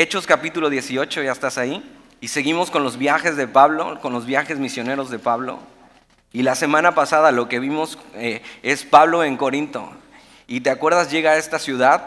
[0.00, 1.84] Hechos capítulo 18, ya estás ahí.
[2.22, 5.58] Y seguimos con los viajes de Pablo, con los viajes misioneros de Pablo.
[6.32, 9.92] Y la semana pasada lo que vimos eh, es Pablo en Corinto.
[10.46, 12.02] Y te acuerdas, llega a esta ciudad,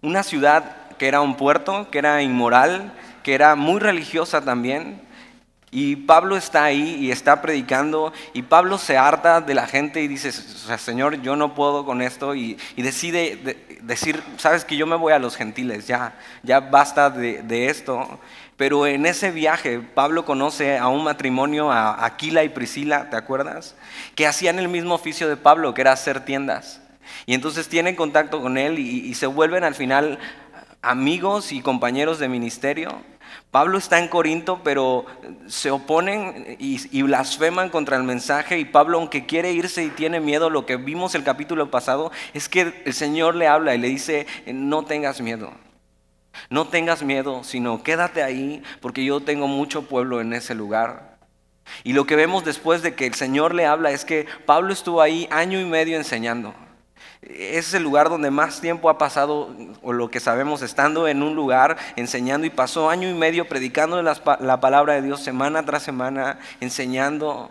[0.00, 2.92] una ciudad que era un puerto, que era inmoral,
[3.24, 5.02] que era muy religiosa también.
[5.76, 10.06] Y Pablo está ahí y está predicando y Pablo se harta de la gente y
[10.06, 15.12] dice, Señor, yo no puedo con esto y, decide decir, sabes que yo me voy
[15.12, 18.20] a los gentiles, ya, ya basta de, esto.
[18.56, 23.74] Pero en ese viaje Pablo conoce a un matrimonio, a Aquila y Priscila, ¿te acuerdas?
[24.14, 26.82] Que hacían el mismo oficio de Pablo, que era hacer tiendas.
[27.26, 30.20] Y entonces tienen contacto con él y se vuelven al final
[30.82, 33.02] amigos y compañeros de ministerio.
[33.54, 35.06] Pablo está en Corinto, pero
[35.46, 38.58] se oponen y, blasfeman contra el mensaje.
[38.58, 42.48] Y Pablo, aunque quiere irse y tiene miedo, lo que vimos el capítulo pasado es
[42.48, 45.52] que el Señor le habla y le dice, no tengas miedo,
[46.50, 51.18] no tengas miedo, sino quédate ahí porque yo tengo mucho pueblo en ese lugar.
[51.84, 55.00] Y lo que vemos después de que el Señor le habla es que Pablo estuvo
[55.00, 56.56] ahí año y medio enseñando
[57.28, 61.34] es el lugar donde más tiempo ha pasado, o lo que sabemos, estando en un
[61.34, 64.14] lugar, enseñando, y pasó año y medio predicando la,
[64.60, 67.50] palabra de Dios semana tras semana, enseñando.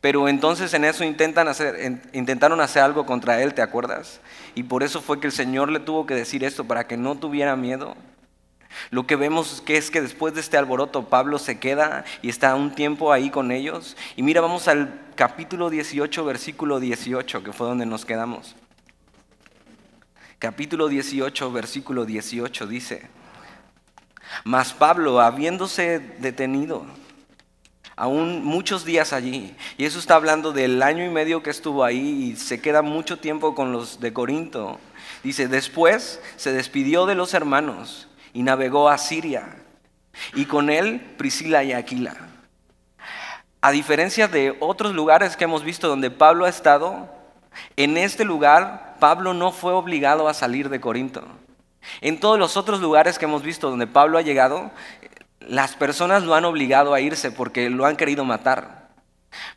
[0.00, 4.20] Pero entonces en eso intentan hacer, intentaron hacer algo contra él, ¿te acuerdas?
[4.54, 7.16] Y por eso fue que el Señor le tuvo que decir esto, para que no
[7.16, 7.96] tuviera miedo.
[8.90, 12.54] Lo que vemos que es que después de este alboroto Pablo se queda y está
[12.54, 13.96] un tiempo ahí con ellos.
[14.16, 18.56] Y mira, vamos al capítulo 18, versículo 18, que fue donde nos quedamos.
[20.38, 23.08] Capítulo 18, versículo 18 dice,
[24.42, 26.84] mas Pablo, habiéndose detenido,
[27.96, 32.32] aún muchos días allí, y eso está hablando del año y medio que estuvo ahí
[32.32, 34.80] y se queda mucho tiempo con los de Corinto,
[35.22, 39.56] dice, después se despidió de los hermanos y navegó a Siria,
[40.34, 42.14] y con él Priscila y Aquila.
[43.62, 47.08] A diferencia de otros lugares que hemos visto donde Pablo ha estado,
[47.76, 51.24] en este lugar Pablo no fue obligado a salir de Corinto.
[52.00, 54.70] En todos los otros lugares que hemos visto donde Pablo ha llegado,
[55.40, 58.88] las personas lo han obligado a irse porque lo han querido matar.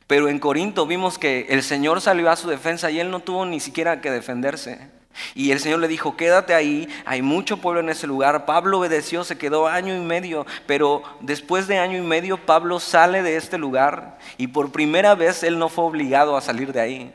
[0.07, 3.45] Pero en Corinto vimos que el Señor salió a su defensa y él no tuvo
[3.45, 4.89] ni siquiera que defenderse.
[5.35, 8.45] Y el Señor le dijo, quédate ahí, hay mucho pueblo en ese lugar.
[8.45, 13.23] Pablo obedeció, se quedó año y medio, pero después de año y medio Pablo sale
[13.23, 17.13] de este lugar y por primera vez él no fue obligado a salir de ahí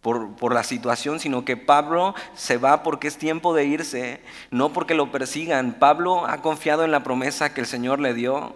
[0.00, 4.72] por, por la situación, sino que Pablo se va porque es tiempo de irse, no
[4.72, 5.74] porque lo persigan.
[5.78, 8.54] Pablo ha confiado en la promesa que el Señor le dio,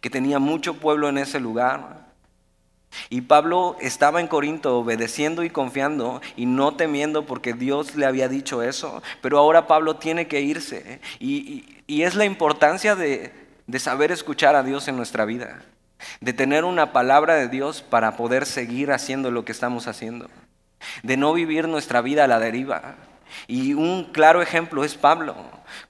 [0.00, 2.09] que tenía mucho pueblo en ese lugar.
[3.08, 8.28] Y Pablo estaba en Corinto obedeciendo y confiando y no temiendo porque Dios le había
[8.28, 9.02] dicho eso.
[9.20, 11.00] Pero ahora Pablo tiene que irse.
[11.18, 13.32] Y, es la importancia de,
[13.66, 15.62] de saber escuchar a Dios en nuestra vida.
[16.20, 20.28] De tener una palabra de Dios para poder seguir haciendo lo que estamos haciendo.
[21.02, 22.96] De no vivir nuestra vida a la deriva.
[23.46, 25.36] Y un claro ejemplo es Pablo.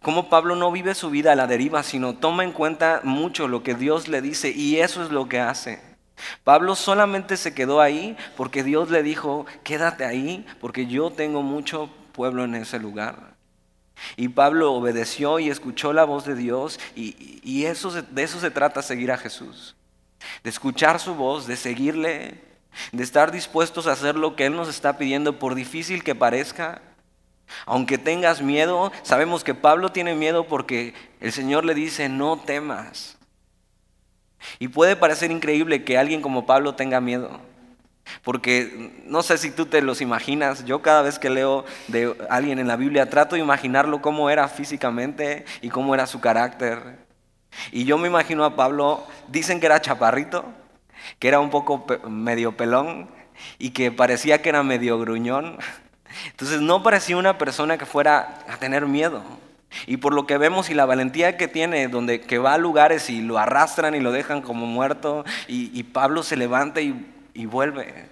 [0.02, 3.62] Cómo Pablo no vive su vida a la deriva, sino toma en cuenta mucho lo
[3.62, 5.89] que Dios le dice y eso es lo que hace.
[6.44, 11.90] Pablo solamente se quedó ahí porque Dios le dijo, quédate ahí porque yo tengo mucho
[12.12, 13.30] pueblo en ese lugar.
[14.16, 18.82] Y Pablo obedeció y escuchó la voz de Dios y, eso, de eso se trata
[18.82, 19.76] seguir a Jesús.
[20.42, 22.40] De escuchar su voz, de seguirle,
[22.92, 26.82] de estar dispuestos a hacer lo que Él nos está pidiendo por difícil que parezca.
[27.66, 33.18] Aunque tengas miedo, sabemos que Pablo tiene miedo porque el Señor le dice, no temas.
[34.58, 37.40] Y puede parecer increíble que alguien como Pablo tenga miedo.
[38.22, 42.58] Porque no sé si tú te los imaginas, yo cada vez que leo de alguien
[42.58, 46.98] en la Biblia trato de imaginarlo cómo era físicamente y cómo era su carácter.
[47.72, 50.44] Y yo me imagino a Pablo, dicen que era chaparrito,
[51.18, 53.08] que era un poco medio pelón
[53.58, 55.58] y que parecía que era medio gruñón.
[56.26, 59.22] Entonces no parecía una persona que fuera a tener miedo.
[59.86, 63.08] Y por lo que vemos y la valentía que tiene, donde que va a lugares
[63.10, 68.08] y lo arrastran y lo dejan como muerto, y, Pablo se levanta y, y vuelve.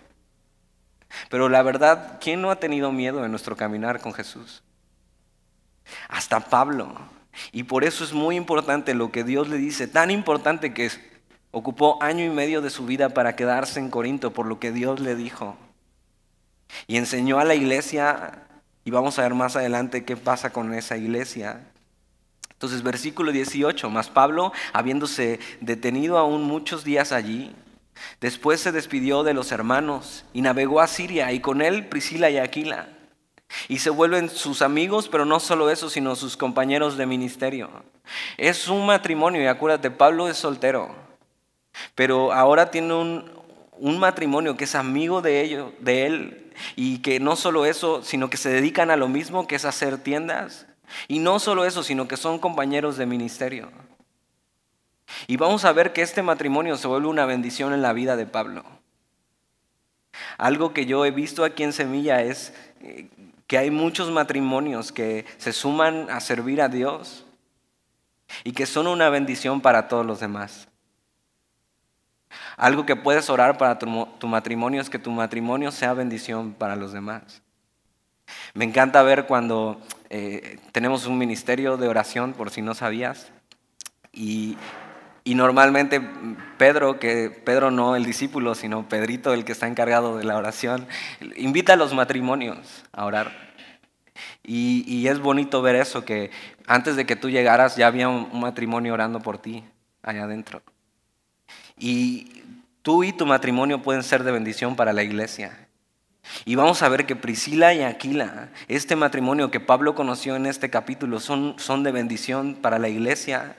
[1.31, 4.63] Pero la verdad, ¿quién no ha tenido miedo en nuestro caminar con Jesús?
[6.09, 6.95] Hasta Pablo.
[7.53, 10.91] Y por eso es muy importante lo que Dios le dice, tan importante que
[11.51, 15.01] ocupó año y medio de su vida para quedarse en Corinto por lo que Dios
[15.01, 15.57] le dijo.
[16.87, 18.48] Y enseñó a la iglesia
[18.89, 21.61] y vamos a ver más adelante qué pasa con esa iglesia.
[22.53, 27.55] Entonces, versículo 18, más Pablo, habiéndose detenido aún muchos días allí,
[28.23, 32.39] después se despidió de los hermanos y navegó a Siria y con él Priscila y
[32.39, 32.89] Aquila.
[33.69, 37.69] Y se vuelven sus amigos, pero no solo eso, sino sus compañeros de ministerio.
[38.39, 40.95] Es un matrimonio, y acuérdate, Pablo es soltero,
[41.95, 43.31] pero ahora tiene un,
[43.73, 48.31] un matrimonio que es amigo de, ellos, de él, y que no solo eso, sino
[48.31, 50.67] que se dedican a lo mismo, que es hacer tiendas.
[51.07, 53.71] Y no solo eso, sino que son compañeros de ministerio.
[55.27, 58.27] Y vamos a ver que este matrimonio se vuelve una bendición en la vida de
[58.27, 58.65] Pablo.
[60.37, 63.09] Algo que yo he visto aquí en Semilla es eh,
[63.47, 67.25] que hay muchos matrimonios que se suman a servir a Dios
[68.45, 70.68] y que son una bendición para todos los demás.
[72.59, 76.93] Algo que puedes orar para tu, matrimonio es que tu matrimonio sea bendición para los
[76.93, 77.41] demás.
[78.53, 83.33] Me encanta ver cuando eh, tenemos un ministerio de oración, por si no sabías,
[84.13, 84.59] y
[85.29, 86.01] y normalmente
[86.57, 90.87] Pedro, que Pedro no el discípulo, sino Pedrito el que está encargado de la oración,
[91.37, 93.31] invita a los matrimonios a orar.
[94.43, 96.31] Y, es bonito ver eso, que
[96.67, 99.65] antes de que tú llegaras ya había un, matrimonio orando por ti
[100.03, 100.63] allá adentro.
[101.77, 102.38] Y
[102.83, 105.69] tú y tu matrimonio pueden ser de bendición para la iglesia.
[106.45, 110.69] Y vamos a ver que Priscila y Aquila, este matrimonio que Pablo conoció en este
[110.69, 113.57] capítulo, son, son de bendición para la iglesia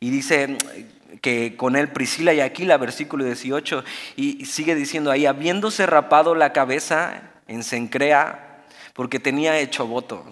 [0.00, 0.56] y dice
[1.20, 3.84] que con él Priscila y Aquila, versículo 18,
[4.16, 8.64] y sigue diciendo ahí, habiéndose rapado la cabeza en Sencrea,
[8.94, 10.24] porque tenía hecho voto.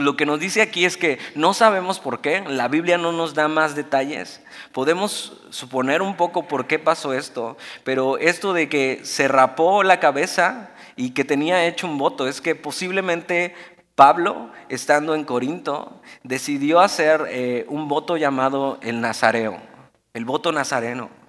[0.00, 3.34] Lo que nos dice aquí es que no sabemos por qué, la Biblia no nos
[3.34, 4.42] da más detalles.
[4.72, 10.00] Podemos suponer un poco por qué pasó esto, pero esto de que se rapó la
[10.00, 13.54] cabeza y que tenía hecho un voto es que posiblemente
[13.94, 19.60] Pablo, estando en Corinto, decidió hacer eh, un voto llamado el Nazareo,
[20.14, 21.21] el voto nazareno.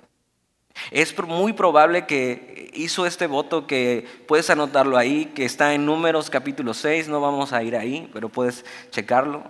[0.91, 6.29] Es muy probable que hizo este voto que puedes anotarlo ahí, que está en Números
[6.29, 9.43] capítulo 6, no vamos a ir ahí, pero puedes checarlo.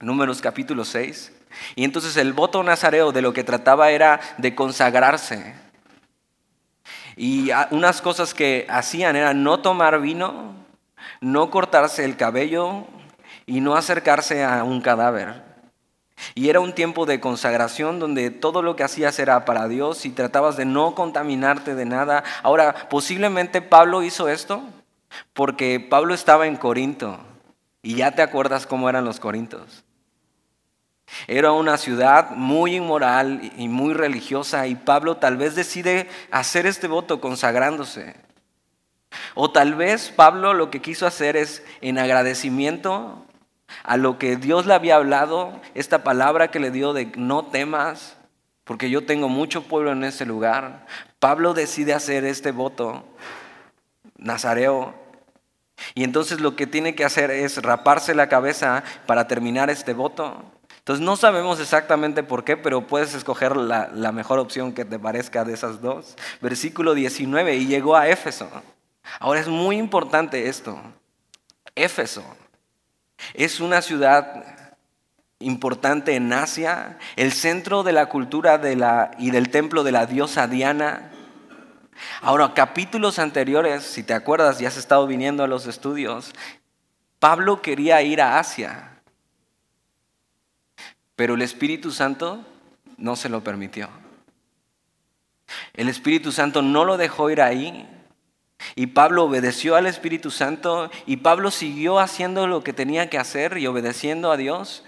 [0.00, 1.32] Números capítulo 6.
[1.76, 5.54] Y entonces el voto nazareo de lo que trataba era de consagrarse.
[7.16, 10.54] Y unas cosas que hacían era no tomar vino,
[11.20, 12.86] no cortarse el cabello
[13.46, 15.51] y no acercarse a un cadáver.
[16.34, 20.10] Y era un tiempo de consagración donde todo lo que hacías era para Dios y
[20.10, 22.24] tratabas de no contaminarte de nada.
[22.42, 24.62] Ahora, posiblemente Pablo hizo esto
[25.32, 27.18] porque Pablo estaba en Corinto
[27.82, 29.84] y ya te acuerdas cómo eran los corintos.
[31.26, 36.86] Era una ciudad muy inmoral y muy religiosa y Pablo tal vez decide hacer este
[36.86, 38.14] voto consagrándose.
[39.34, 43.26] O tal vez Pablo lo que quiso hacer es en agradecimiento
[43.84, 48.16] a lo que Dios le había hablado, esta palabra que le dio de no temas,
[48.64, 50.86] porque yo tengo mucho pueblo en ese lugar.
[51.18, 53.04] Pablo decide hacer este voto,
[54.16, 54.94] Nazareo,
[55.94, 60.44] y entonces lo que tiene que hacer es raparse la cabeza para terminar este voto.
[60.78, 64.98] Entonces no sabemos exactamente por qué, pero puedes escoger la, la mejor opción que te
[64.98, 66.16] parezca de esas dos.
[66.40, 68.48] Versículo 19, y llegó a Éfeso.
[69.18, 70.80] Ahora es muy importante esto.
[71.74, 72.24] Éfeso
[73.34, 74.76] es una ciudad
[75.38, 80.06] importante en Asia, el centro de la cultura de la, y del templo de la
[80.06, 81.10] diosa Diana.
[82.20, 86.32] Ahora, capítulos anteriores, si te acuerdas, ya has estado viniendo a los estudios,
[87.18, 89.00] Pablo quería ir a Asia,
[91.14, 92.44] pero el Espíritu Santo
[92.96, 93.88] no se lo permitió.
[95.74, 97.88] El Espíritu Santo no lo dejó ir ahí
[98.74, 103.58] y Pablo obedeció al Espíritu Santo y Pablo siguió haciendo lo que tenía que hacer
[103.58, 104.84] y obedeciendo a Dios.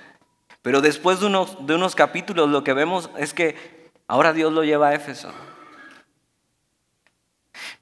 [0.62, 4.64] Pero después de unos, de unos capítulos lo que vemos es que ahora Dios lo
[4.64, 5.32] lleva a Éfeso.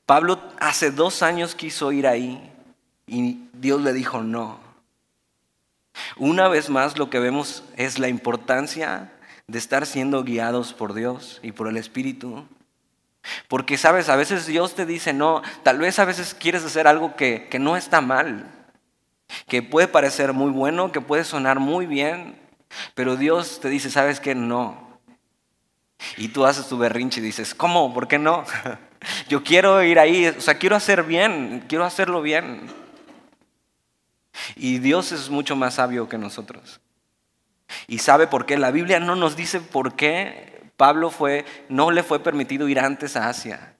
[0.07, 2.53] Pablo hace dos años quiso ir ahí
[3.07, 4.59] y Dios le dijo no.
[6.17, 9.13] Una vez más lo que vemos es la importancia
[9.47, 12.47] de estar siendo guiados por Dios y por el Espíritu.
[13.53, 17.17] Porque, sabes, a veces Dios te dice, no, tal vez a veces quieres hacer algo
[17.17, 18.51] que, que no está mal,
[19.47, 22.35] que puede parecer muy bueno, que puede sonar muy bien,
[22.95, 24.99] pero Dios te dice, sabes que no.
[26.17, 27.93] Y tú haces tu berrinche y dices, ¿cómo?
[27.93, 28.43] ¿Por qué no?
[29.29, 32.71] Yo quiero ir ahí, o sea, quiero hacer bien, quiero hacerlo bien.
[34.57, 36.81] Y Dios es mucho más sabio que nosotros.
[37.87, 38.57] Y sabe por qué.
[38.57, 43.17] La Biblia no nos dice por qué Pablo fue, no le fue permitido ir antes
[43.17, 43.77] a Asia.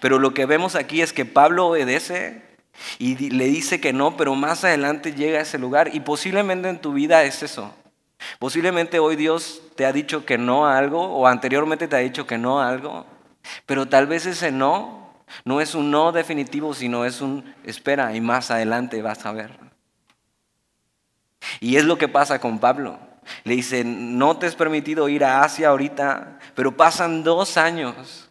[0.00, 2.42] Pero lo que vemos aquí es que Pablo obedece
[2.98, 6.80] y le dice que no, pero más adelante llega a ese lugar y posiblemente en
[6.80, 7.74] tu vida es eso.
[8.38, 12.26] Posiblemente hoy Dios te ha dicho que no a algo o anteriormente te ha dicho
[12.26, 13.06] que no a algo,
[13.66, 15.04] pero tal vez ese no
[15.44, 19.50] No es un no definitivo, sino es un espera y más adelante vas a ver.
[21.60, 22.98] Y es lo que pasa con Pablo.
[23.44, 28.30] Le dice, no te es permitido ir a Asia ahorita, pero pasan dos años.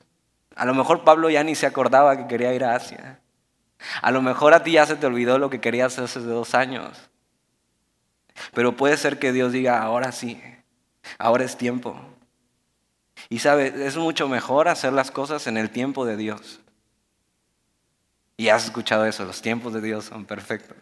[0.56, 3.20] A lo mejor Pablo ya ni se acordaba que quería ir a Asia.
[4.02, 7.10] A lo mejor a ti ya se te olvidó lo que querías hace dos años.
[8.54, 10.42] Pero puede ser que Dios diga, ahora sí,
[11.18, 12.00] ahora es tiempo.
[13.30, 16.63] Y sabe, es mucho mejor hacer las cosas en el tiempo de Dios.
[18.36, 20.78] Y has escuchado eso, los tiempos de Dios son perfectos.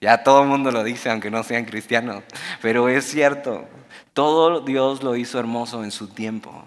[0.00, 2.22] Ya todo el mundo lo dice, aunque no sean cristianos.
[2.62, 3.66] Pero es cierto,
[4.12, 6.64] todo Dios lo hizo hermoso en su tiempo.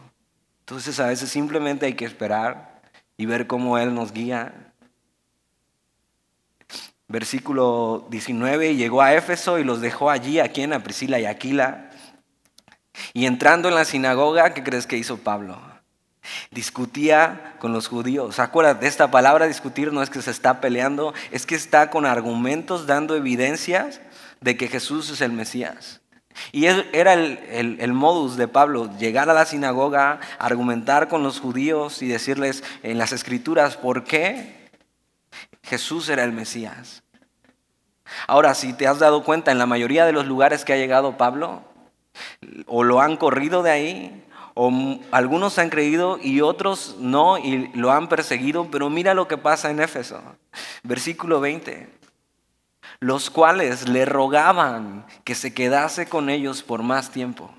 [0.59, 2.81] Entonces a veces simplemente hay que esperar
[3.15, 4.73] y ver cómo Él nos guía.
[7.07, 11.89] Versículo 19, llegó a Éfeso y los dejó allí, aquí en Priscila y Aquila.
[13.13, 15.57] Y entrando en la sinagoga, ¿qué crees que hizo Pablo?
[16.51, 18.39] Discutía con los judíos.
[18.39, 22.87] Acuérdate, esta palabra discutir no es que se está peleando, es que está con argumentos
[22.87, 24.01] dando evidencias
[24.41, 26.01] de que Jesús es el Mesías.
[26.51, 32.07] Y era el, modus de Pablo, llegar a la sinagoga, argumentar con los judíos y
[32.07, 34.69] decirles en las escrituras por qué
[35.63, 37.03] Jesús era el Mesías.
[38.27, 41.17] Ahora, si te has dado cuenta, en la mayoría de los lugares que ha llegado
[41.17, 41.63] Pablo,
[42.65, 44.26] o lo han corrido de ahí,
[44.59, 49.37] o algunos han creído y otros no y lo han perseguido, pero mira lo que
[49.37, 50.19] pasa en Éfeso.
[50.81, 51.87] Versículo 20.
[52.99, 57.53] Los cuales le rogaban que se quedase con ellos por más tiempo.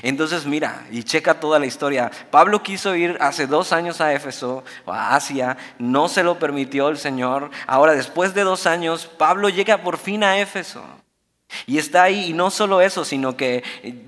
[0.00, 2.10] Entonces mira, y checa toda la historia.
[2.30, 6.96] Pablo quiso ir hace dos años a Éfeso, a Asia, no se lo permitió el
[6.96, 7.50] Señor.
[7.66, 10.82] Ahora, después de dos años, Pablo llega por fin a Éfeso.
[11.66, 13.62] Y está ahí, y no solo eso, sino que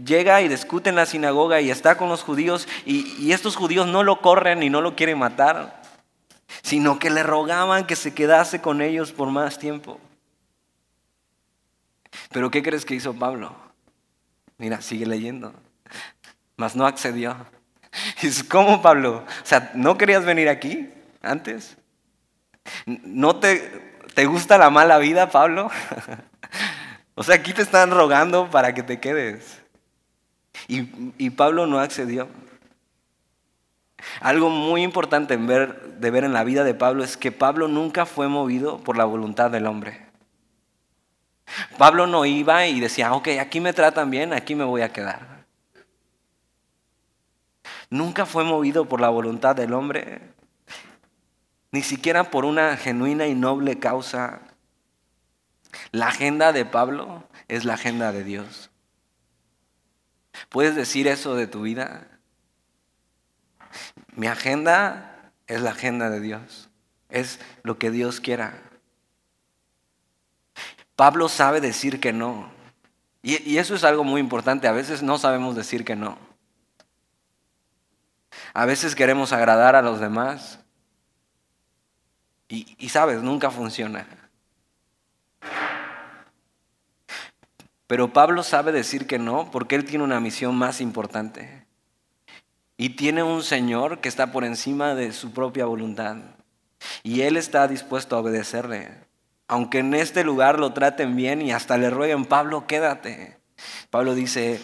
[0.04, 4.02] llega y discute en la sinagoga y está con los judíos, y, estos judíos no
[4.02, 5.82] lo corren y no lo quieren matar,
[6.62, 9.98] sino que le rogaban que se quedase con ellos por más tiempo.
[12.30, 13.54] Pero ¿qué crees que hizo Pablo?
[14.58, 15.54] Mira, sigue leyendo.
[16.56, 17.36] Mas no accedió.
[18.22, 19.24] Dice, ¿cómo Pablo?
[19.42, 20.90] O sea, ¿no querías venir aquí
[21.22, 21.76] antes?
[22.84, 25.70] ¿No te, te gusta la mala vida, Pablo?
[27.14, 29.60] O sea, aquí te están rogando para que te quedes.
[30.68, 32.28] Y, Pablo no accedió.
[34.20, 38.28] Algo muy importante de ver en la vida de Pablo es que Pablo nunca fue
[38.28, 40.06] movido por la voluntad del hombre.
[41.78, 45.44] Pablo no iba y decía, ok, aquí me tratan bien, aquí me voy a quedar.
[47.90, 50.20] Nunca fue movido por la voluntad del hombre,
[51.72, 54.40] ni siquiera por una genuina y noble causa
[55.92, 58.70] la agenda de Pablo es la agenda de Dios.
[60.48, 62.06] ¿Puedes decir eso de tu vida?
[64.14, 66.68] Mi agenda es la agenda de Dios.
[67.08, 68.62] Es lo que Dios quiera.
[70.96, 72.50] Pablo sabe decir que no.
[73.22, 74.68] Y, eso es algo muy importante.
[74.68, 76.18] A veces no sabemos decir que no.
[78.52, 80.60] A veces queremos agradar a los demás.
[82.48, 84.19] y sabes, nunca funciona.
[87.90, 91.66] Pero Pablo sabe decir que no porque él tiene una misión más importante.
[92.76, 96.18] Y tiene un Señor que está por encima de su propia voluntad.
[97.02, 98.92] Y él está dispuesto a obedecerle.
[99.48, 103.38] Aunque en este lugar lo traten bien y hasta le rueguen, Pablo, quédate.
[103.90, 104.60] Pablo dice,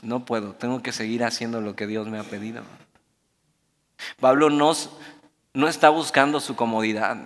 [0.00, 2.62] no puedo, tengo que seguir haciendo lo que Dios me ha pedido.
[4.18, 4.72] Pablo no,
[5.52, 7.18] no está buscando su comodidad,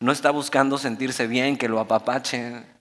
[0.00, 2.73] no está buscando sentirse bien, que lo apapache.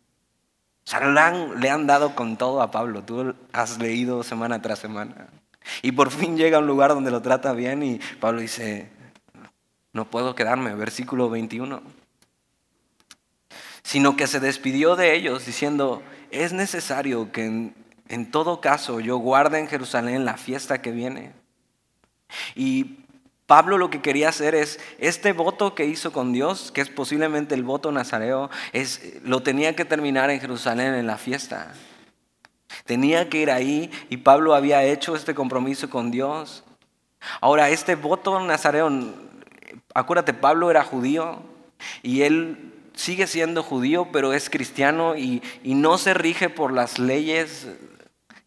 [0.85, 3.03] O sea, le han, dado con todo a Pablo.
[3.03, 5.27] Tú has leído semana tras semana.
[5.81, 8.89] Y por fin llega a un lugar donde lo trata bien y Pablo dice,
[9.93, 11.81] no puedo quedarme, versículo 21.
[13.81, 17.75] Sino que se despidió de ellos diciendo, es necesario que en,
[18.09, 21.31] en todo caso yo guarde en Jerusalén la fiesta que viene.
[22.55, 23.02] Y
[23.53, 27.53] Pablo lo que quería hacer es, este voto que hizo con Dios, que es posiblemente
[27.53, 31.71] el voto nazareo, es, lo tenía que terminar en Jerusalén en la fiesta.
[32.85, 36.63] Tenía que ir ahí y Pablo había hecho este compromiso con Dios.
[37.41, 38.89] Ahora, este voto nazareo,
[39.93, 41.43] acuérdate, Pablo era judío
[42.01, 46.97] y él sigue siendo judío, pero es cristiano y, y no se rige por las
[46.97, 47.67] leyes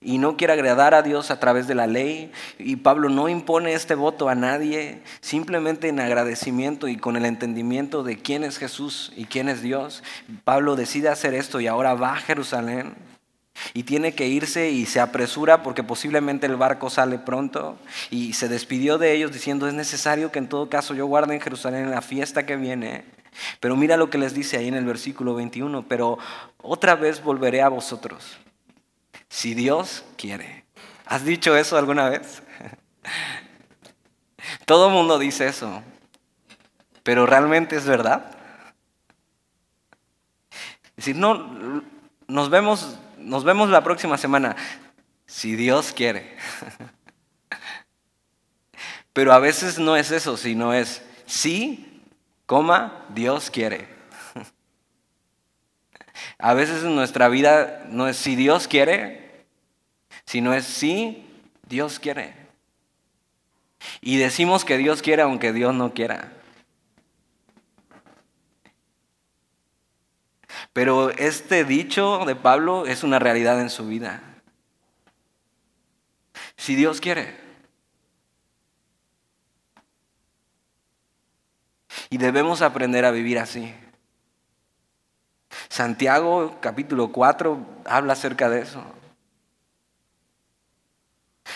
[0.00, 2.30] y no quiere agradar a Dios a través de la ley.
[2.58, 8.02] Y Pablo no impone este voto a nadie, simplemente en agradecimiento y con el entendimiento
[8.02, 10.02] de quién es Jesús y quién es Dios.
[10.44, 12.94] Pablo decide hacer esto y ahora va a Jerusalén.
[13.72, 17.78] y tiene que irse y se apresura porque posiblemente el barco sale pronto
[18.10, 21.40] y se despidió de ellos diciendo es necesario que en todo caso yo guarde en
[21.40, 23.04] Jerusalén la fiesta que viene.
[23.60, 26.18] Pero mira lo que les dice ahí en el versículo 21, pero
[26.58, 28.38] otra vez volveré a vosotros,
[29.28, 30.64] si Dios quiere.
[31.04, 32.42] ¿Has dicho eso alguna vez?
[34.66, 35.82] Todo mundo dice eso,
[37.02, 38.30] pero ¿realmente es verdad?
[40.96, 41.82] Es decir, no,
[42.26, 44.56] nos vemos, nos vemos la próxima semana,
[45.26, 46.36] si Dios quiere.
[49.12, 52.02] Pero a veces no es eso, sino es sí,
[52.44, 53.95] coma, Dios quiere.
[56.38, 59.44] A veces en nuestra vida no es si Dios quiere,
[60.24, 61.26] sino es sí,
[61.68, 62.34] Dios quiere.
[64.00, 66.32] Y decimos que Dios quiere aunque Dios no quiera.
[70.72, 74.22] Pero este dicho de Pablo es una realidad en su vida.
[76.56, 77.34] Si Dios quiere.
[82.10, 83.74] Y debemos aprender a vivir así.
[85.68, 88.82] Santiago capítulo 4 habla acerca de eso.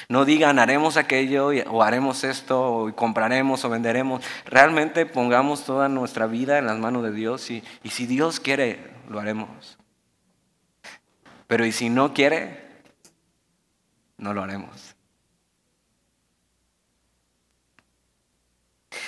[0.08, 4.24] No digan haremos aquello o haremos esto o compraremos o venderemos.
[4.46, 8.90] Realmente pongamos toda nuestra vida en las manos de Dios y, y si Dios quiere,
[9.08, 9.78] lo haremos.
[11.46, 12.64] Pero y si no quiere,
[14.16, 14.94] no lo haremos.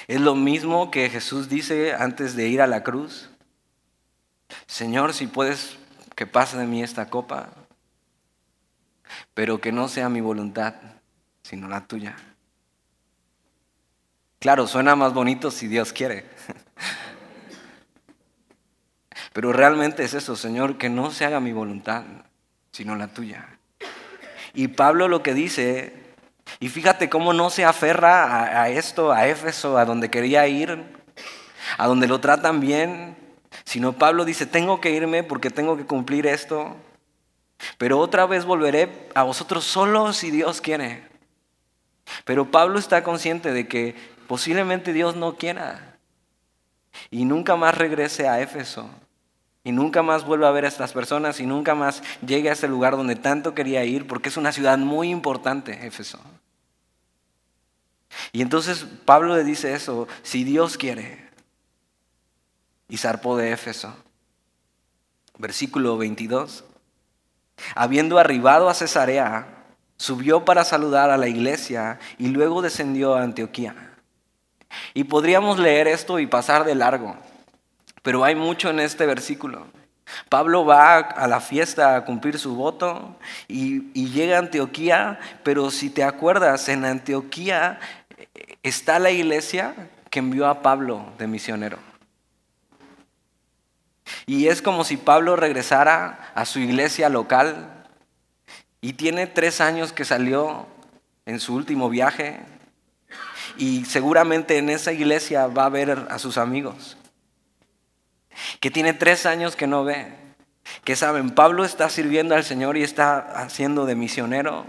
[0.09, 3.30] Es lo mismo que Jesús dice antes de ir a la cruz.
[4.66, 5.78] Señor, si puedes
[6.14, 7.50] que pase de mí esta copa,
[9.35, 10.75] pero que no sea mi voluntad,
[11.42, 12.16] sino la tuya.
[14.38, 16.28] Claro, suena más bonito si Dios quiere.
[19.32, 22.02] Pero realmente es eso, Señor, que no se haga mi voluntad,
[22.71, 23.59] sino la tuya.
[24.52, 25.94] Y Pablo lo que dice,
[26.61, 30.85] y fíjate cómo no se aferra a, esto, a Éfeso, a donde quería ir,
[31.78, 33.16] a donde lo tratan bien,
[33.64, 36.76] sino Pablo dice, tengo que irme porque tengo que cumplir esto,
[37.78, 41.03] pero otra vez volveré a vosotros solo si Dios quiere.
[42.25, 43.94] Pero Pablo está consciente de que
[44.27, 45.96] posiblemente Dios no quiera
[47.11, 48.88] y nunca más regrese a Éfeso.
[49.64, 52.66] Y nunca más vuelva a ver a estas personas y nunca más llegue a ese
[52.66, 56.18] lugar donde tanto quería ir, porque es una ciudad muy importante, Éfeso.
[58.33, 61.31] Y entonces Pablo le dice eso, si Dios quiere,
[62.92, 63.96] y zarpó de Éfeso.
[65.38, 66.62] Versículo 22.
[67.74, 69.46] Habiendo arribado a Cesarea,
[69.96, 73.94] subió para saludar a la iglesia y luego descendió a Antioquía.
[74.92, 77.16] Y podríamos leer esto y pasar de largo.
[78.02, 79.68] Pero hay mucho en este versículo.
[80.28, 83.16] Pablo va a la fiesta a cumplir su voto
[83.48, 87.81] y, llega a Antioquía, pero si te acuerdas, en Antioquía
[88.62, 89.74] está la iglesia
[90.11, 91.91] que envió a Pablo de misionero.
[94.27, 97.87] Y es como si Pablo regresara a su iglesia local
[98.81, 100.66] y tiene tres años que salió
[101.27, 102.40] en su último viaje
[103.57, 106.96] y seguramente en esa iglesia va a ver a sus amigos
[108.61, 110.12] que tiene tres años que no ve,
[110.85, 114.64] que saben, Pablo está sirviendo al Señor y está haciendo de misionero.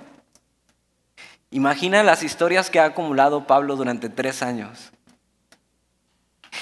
[1.52, 4.93] Imagina las historias que ha acumulado Pablo durante tres años.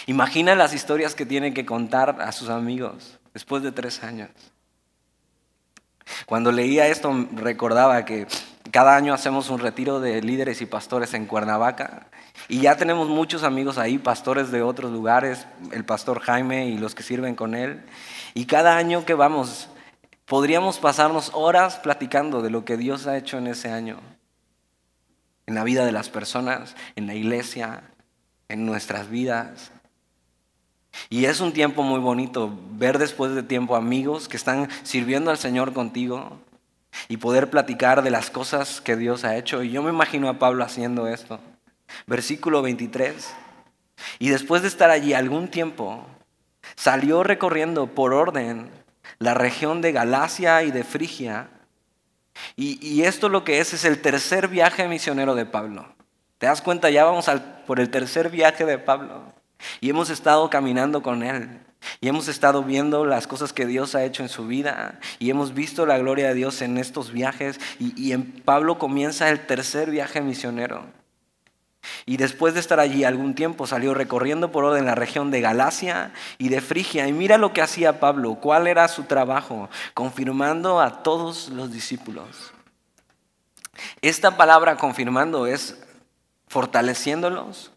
[0.07, 4.29] Imagina las historias que tiene que contar a sus amigos después de tres años.
[6.25, 8.27] Cuando leía esto recordaba que
[8.71, 12.07] cada año hacemos un retiro de líderes y pastores en Cuernavaca
[12.47, 16.95] y ya tenemos muchos amigos ahí, pastores de otros lugares, el pastor Jaime y los
[16.95, 17.83] que sirven con él.
[18.33, 19.69] Y cada año que vamos,
[20.25, 23.99] podríamos pasarnos horas platicando de lo que Dios ha hecho en ese año,
[25.45, 27.83] en la vida de las personas, en la iglesia,
[28.47, 29.71] en nuestras vidas.
[31.09, 35.37] Y es un tiempo muy bonito ver después de tiempo amigos que están sirviendo al
[35.37, 36.39] Señor contigo
[37.07, 39.63] y poder platicar de las cosas que Dios ha hecho.
[39.63, 41.39] Y yo me imagino a Pablo haciendo esto.
[42.07, 43.33] Versículo 23.
[44.19, 46.05] Y después de estar allí algún tiempo,
[46.75, 48.69] salió recorriendo por orden
[49.19, 51.49] la región de Galacia y de Frigia.
[52.55, 55.93] Y, y esto lo que es es el tercer viaje misionero de Pablo.
[56.37, 56.89] ¿Te das cuenta?
[56.89, 59.33] Ya vamos al, por el tercer viaje de Pablo.
[59.79, 61.59] Y hemos estado caminando con él.
[61.99, 64.99] Y hemos estado viendo las cosas que Dios ha hecho en su vida.
[65.19, 67.59] Y hemos visto la gloria de Dios en estos viajes.
[67.79, 70.85] Y, y en Pablo comienza el tercer viaje misionero.
[72.05, 76.13] Y después de estar allí algún tiempo salió recorriendo por orden la región de Galacia
[76.37, 77.07] y de Frigia.
[77.07, 82.53] Y mira lo que hacía Pablo, cuál era su trabajo, confirmando a todos los discípulos.
[84.01, 85.81] Esta palabra confirmando es
[86.47, 87.71] fortaleciéndolos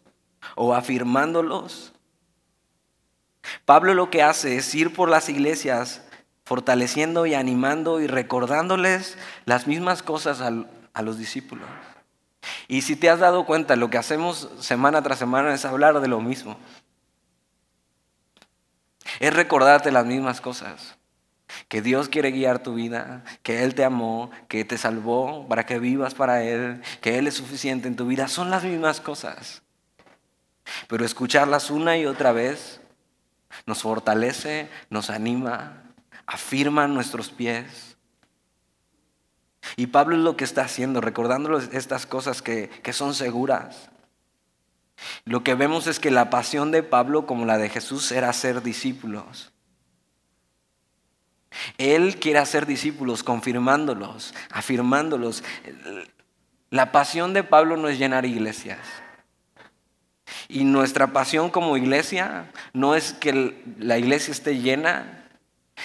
[0.55, 1.93] o afirmándolos.
[3.65, 6.01] Pablo lo que hace es ir por las iglesias
[6.45, 11.67] fortaleciendo y animando y recordándoles las mismas cosas a, los discípulos.
[12.67, 16.07] Y si te has dado cuenta, lo que hacemos semana tras semana es hablar de
[16.07, 16.57] lo mismo.
[19.19, 20.97] Es recordarte las mismas cosas.
[21.67, 25.79] Que Dios quiere guiar tu vida, que Él te amó, que te salvó para que
[25.79, 28.27] vivas para Él, que Él es suficiente en tu vida.
[28.27, 29.63] Son las mismas cosas.
[30.87, 32.81] Pero escucharlas una y otra vez
[33.65, 35.83] nos fortalece, nos anima,
[36.25, 37.97] afirma nuestros pies.
[39.77, 43.89] Y Pablo es lo que está haciendo, recordándoles estas cosas que, que son seguras.
[45.25, 48.61] Lo que vemos es que la pasión de Pablo, como la de Jesús, era ser
[48.61, 49.51] discípulos.
[51.77, 55.43] Él quiere hacer discípulos, confirmándolos, afirmándolos.
[56.69, 58.79] La pasión de Pablo no es llenar iglesias.
[60.47, 65.25] Y nuestra pasión como iglesia no es que la iglesia esté llena,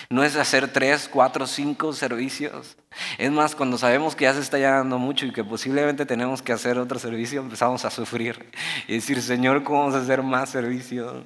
[0.08, 2.76] no es hacer tres, cuatro, cinco servicios.
[3.18, 6.52] Es más, cuando sabemos que ya se está llenando mucho y que posiblemente tenemos que
[6.52, 8.50] hacer otro servicio, empezamos a sufrir
[8.86, 11.24] y decir, Señor, ¿cómo vamos a hacer más servicios?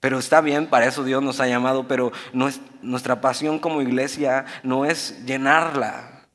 [0.00, 4.84] Pero está bien, para eso Dios nos ha llamado, pero nuestra pasión como iglesia no
[4.84, 6.26] es llenarla,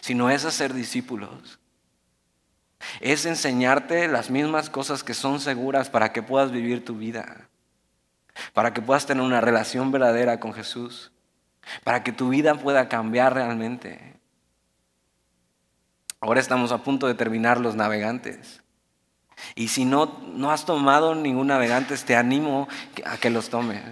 [0.00, 1.59] sino es hacer discípulos.
[3.00, 7.48] Es enseñarte las mismas cosas que son seguras para que puedas vivir tu vida,
[8.52, 11.12] para que puedas tener una relación verdadera con Jesús,
[11.84, 14.18] para que tu vida pueda cambiar realmente.
[16.20, 18.62] Ahora estamos a punto de terminar los navegantes.
[19.54, 22.68] Y si no, no has tomado ningún navegante, te animo
[23.06, 23.82] a que los tomes.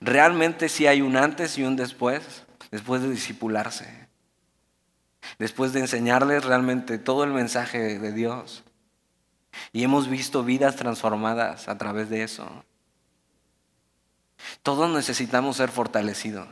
[0.00, 4.07] Realmente sí hay un antes y un después, después de disipularse
[5.38, 8.64] después de enseñarles realmente todo el mensaje de Dios.
[9.72, 12.64] Y hemos visto vidas transformadas a través de eso.
[14.62, 16.48] Todos necesitamos ser fortalecidos,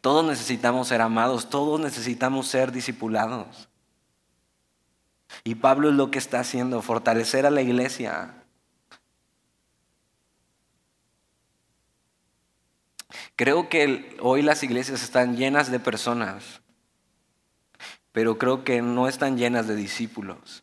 [0.00, 3.68] todos necesitamos ser amados, todos necesitamos ser discipulados.
[5.42, 8.34] Y Pablo es lo que está haciendo, fortalecer a la iglesia.
[13.34, 16.60] Creo que hoy las iglesias están llenas de personas
[18.14, 20.62] pero creo que no están llenas de discípulos,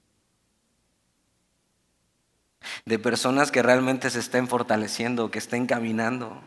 [2.85, 6.41] de personas que realmente se estén fortaleciendo, que estén caminando.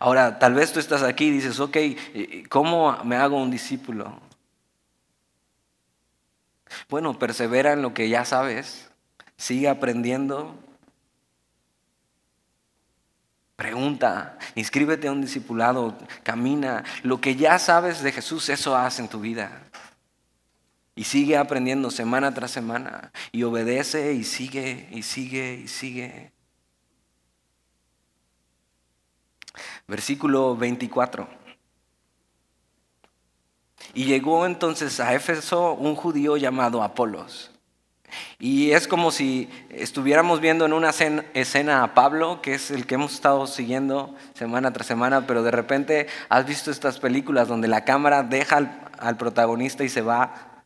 [0.00, 1.76] Ahora, tal vez tú estás aquí y dices, ok,
[2.48, 4.18] ¿cómo me hago un discípulo?
[6.88, 8.90] Bueno, persevera en lo que ya sabes,
[9.36, 10.58] sigue aprendiendo,
[13.74, 16.84] Pregunta, inscríbete a un discipulado, camina.
[17.02, 19.64] Lo que ya sabes de Jesús, eso haz en tu vida.
[20.94, 23.10] Y sigue aprendiendo semana tras semana.
[23.32, 26.30] Y obedece y sigue y sigue y sigue.
[29.88, 31.28] Versículo 24.
[33.92, 37.53] Y llegó entonces a Éfeso un judío llamado Apolos
[38.38, 42.96] y es como si estuviéramos viendo en una escena a Pablo, que es el que
[42.96, 47.84] hemos estado siguiendo semana tras semana, pero de repente has visto estas películas donde la
[47.84, 50.64] cámara deja al, protagonista y se va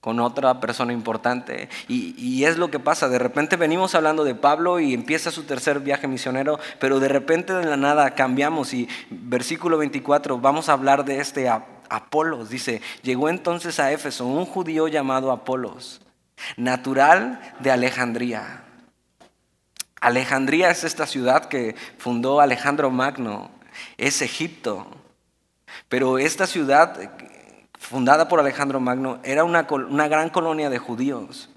[0.00, 1.68] con otra persona importante.
[1.88, 5.44] Y, y, es lo que pasa, de repente venimos hablando de Pablo y empieza su
[5.44, 10.74] tercer viaje misionero, pero de repente de la nada cambiamos y versículo 24, vamos a
[10.74, 11.48] hablar de este
[11.88, 16.00] Apolos, dice, llegó entonces a Éfeso un judío llamado Apolos
[16.56, 18.64] natural de Alejandría.
[20.00, 23.50] Alejandría es esta ciudad que fundó Alejandro Magno,
[23.96, 24.86] es Egipto.
[25.88, 27.10] Pero esta ciudad,
[27.78, 31.48] fundada por Alejandro Magno, era una, una gran colonia de judíos.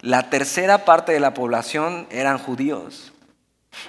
[0.00, 3.13] La tercera parte de la población eran judíos.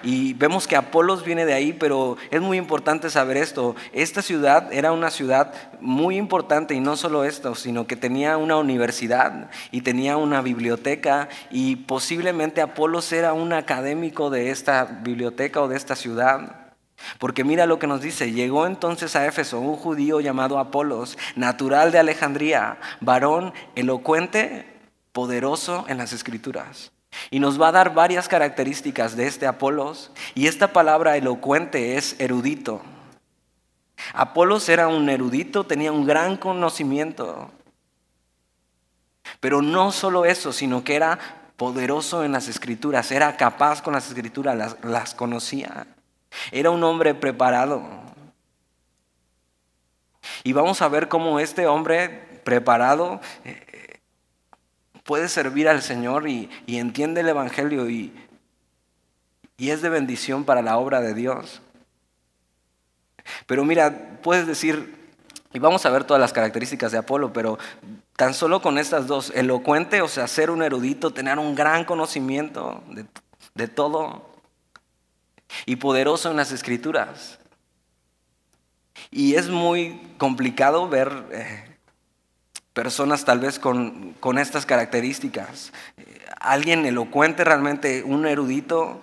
[0.04, 3.76] Y vemos que Apolos viene de ahí, pero es muy importante saber esto.
[3.94, 8.58] Esta ciudad era una ciudad muy importante y no solo esto, sino que tenía una
[8.58, 15.68] universidad y tenía una biblioteca y posiblemente Apolos era un académico de esta biblioteca o
[15.68, 16.74] de esta ciudad.
[17.20, 21.92] Porque mira lo que nos dice, llegó entonces a Éfeso un judío llamado Apolos, natural
[21.92, 24.66] de Alejandría, varón elocuente,
[25.12, 26.95] poderoso en las escrituras
[27.30, 30.12] y nos va a dar varias características de este Apolos.
[30.34, 32.82] Y esta palabra elocuente es erudito.
[34.14, 37.52] Apolos era un erudito, tenía un gran conocimiento.
[39.40, 41.20] Pero no solo eso, sino que era
[41.58, 45.88] poderoso en las escrituras, era capaz con las escrituras, las, las conocía.
[46.52, 47.84] Era un hombre preparado.
[50.44, 53.22] Y vamos a ver cómo este hombre preparado
[55.06, 58.14] puede servir al Señor y, entiende el Evangelio y,
[59.56, 61.62] y es de bendición para la obra de Dios.
[63.46, 65.14] Pero mira, puedes decir,
[65.54, 67.58] y vamos a ver todas las características de Apolo, pero
[68.16, 72.84] tan solo con estas dos, elocuente, o sea, ser un erudito, tener un gran conocimiento
[73.54, 74.30] de, todo,
[75.66, 77.40] y poderoso en las escrituras.
[79.12, 81.75] Y es muy complicado ver eh,
[82.76, 85.72] personas tal vez con, con estas características.
[86.40, 89.00] alguien elocuente realmente, un erudito,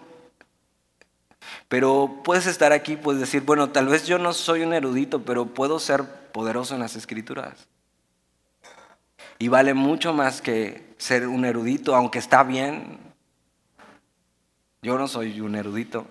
[1.68, 5.46] pero puedes estar aquí, puedes decir, bueno, tal vez yo no soy un erudito, pero
[5.46, 7.66] puedo ser poderoso en las escrituras.
[9.38, 12.98] Y vale mucho más que ser un erudito, aunque está bien.
[14.82, 16.06] Yo no soy un erudito.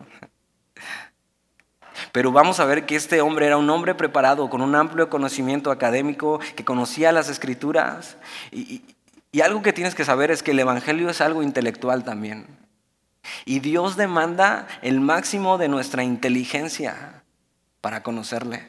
[2.12, 5.72] Pero vamos a ver que este hombre era un hombre preparado, con un amplio conocimiento
[5.72, 8.18] académico, que conocía las escrituras.
[8.52, 8.84] Y,
[9.42, 12.48] algo que tienes que saber es que el Evangelio es algo intelectual también.
[13.46, 17.24] Y Dios demanda el máximo de nuestra inteligencia
[17.80, 18.68] para conocerle.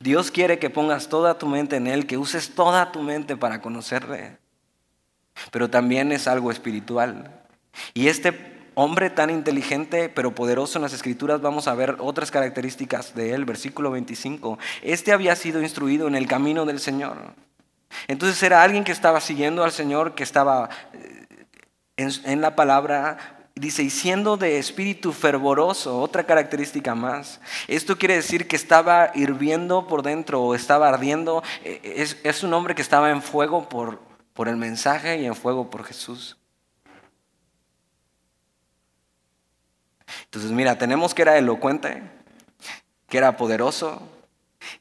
[0.00, 3.60] Dios quiere que pongas toda tu mente en Él, que uses toda tu mente para
[3.60, 4.38] conocerle.
[5.52, 7.44] Pero también es algo espiritual.
[7.94, 13.12] Y este hombre tan inteligente pero poderoso en las escrituras, vamos a ver otras características
[13.12, 14.56] de él, versículo 25.
[14.82, 17.34] Este había sido instruido en el camino del Señor.
[18.06, 21.26] Entonces era alguien que estaba siguiendo al Señor, que estaba eh,
[21.96, 27.40] en, la palabra, Dice, y siendo de espíritu fervoroso, otra característica más.
[27.66, 31.42] Esto quiere decir que estaba hirviendo por dentro o estaba ardiendo.
[31.64, 33.98] E, es, es un hombre que estaba en fuego por,
[34.34, 36.37] por el mensaje y en fuego por Jesús.
[40.28, 42.02] Entonces, mira, tenemos que era elocuente,
[43.08, 44.02] que era poderoso,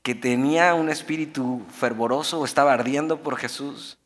[0.03, 3.97] que tenía un espíritu fervoroso, estaba ardiendo por Jesús.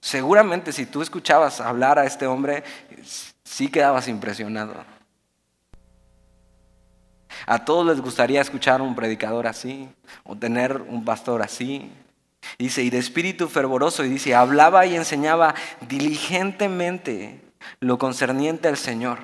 [0.00, 2.64] Seguramente si tú escuchabas hablar a este hombre,
[3.44, 4.74] sí quedabas impresionado.
[7.46, 9.88] A todos les gustaría escuchar un predicador así,
[10.24, 11.92] o tener un pastor así.
[12.58, 15.54] Dice, y de espíritu fervoroso, y dice, hablaba y enseñaba
[15.86, 17.49] diligentemente
[17.80, 19.18] lo concerniente al Señor.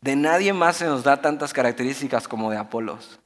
[0.00, 3.20] De nadie más se nos da tantas características como de Apolos.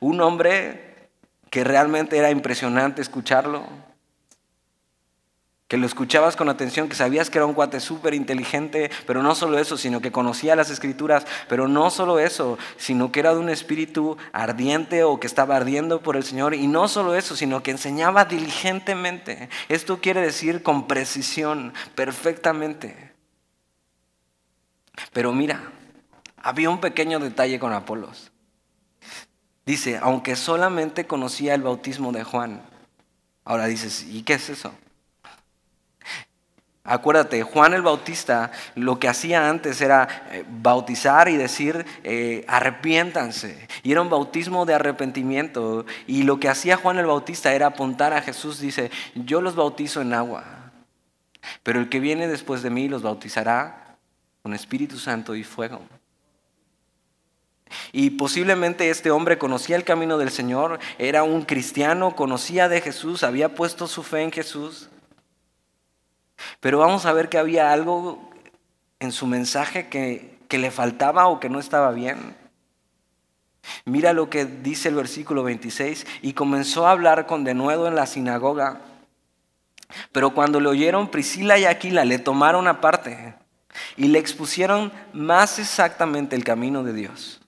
[0.00, 1.10] Un hombre
[1.50, 3.64] que realmente era impresionante escucharlo,
[5.70, 9.36] que lo escuchabas con atención, que sabías que era un cuate súper inteligente, pero no
[9.36, 13.38] solo eso, sino que conocía las escrituras, pero no solo eso, sino que era de
[13.38, 17.62] un espíritu ardiente o que estaba ardiendo por el Señor, y no solo eso, sino
[17.62, 19.48] que enseñaba diligentemente.
[19.68, 23.12] Esto quiere decir con precisión, perfectamente.
[25.12, 25.70] Pero mira,
[26.36, 28.32] había un pequeño detalle con Apolos.
[29.64, 32.60] Dice, aunque solamente conocía el bautismo de Juan,
[33.44, 34.74] ahora dices, ¿y qué es eso?
[36.82, 43.68] Acuérdate, Juan el Bautista lo que hacía antes era eh, bautizar y decir eh, arrepiéntanse.
[43.82, 45.84] Y era un bautismo de arrepentimiento.
[46.06, 48.60] Y lo que hacía Juan el Bautista era apuntar a Jesús.
[48.60, 50.44] Dice, yo los bautizo en agua.
[51.62, 53.96] Pero el que viene después de mí los bautizará
[54.42, 55.82] con Espíritu Santo y fuego.
[57.92, 63.22] Y posiblemente este hombre conocía el camino del Señor, era un cristiano, conocía de Jesús,
[63.22, 64.88] había puesto su fe en Jesús.
[66.60, 68.30] Pero vamos a ver que había algo
[68.98, 72.36] en su mensaje que, le faltaba o que no estaba bien.
[73.84, 78.06] Mira lo que dice el versículo 26, y comenzó a hablar con denuedo en la
[78.06, 78.80] sinagoga.
[80.12, 83.34] Pero cuando le oyeron Priscila y Aquila, le tomaron aparte
[83.96, 87.40] y le expusieron más exactamente el camino de Dios.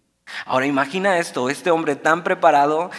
[0.46, 2.90] Ahora imagina esto, este hombre tan preparado,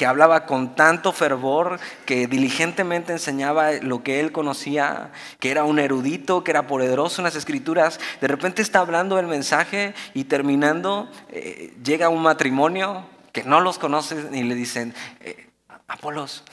[0.00, 5.78] que hablaba con tanto fervor, que diligentemente enseñaba lo que él conocía, que era un
[5.78, 11.10] erudito, que era poderoso en las escrituras, de repente está hablando el mensaje y terminando
[11.28, 15.50] eh, llega un matrimonio que no los conoce y le dicen, eh,
[15.86, 16.44] Apolos,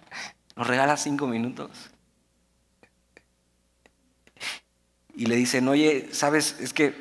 [0.54, 1.70] ¿nos regalas cinco minutos?
[5.14, 6.94] Y le dicen, oye, sabes, es que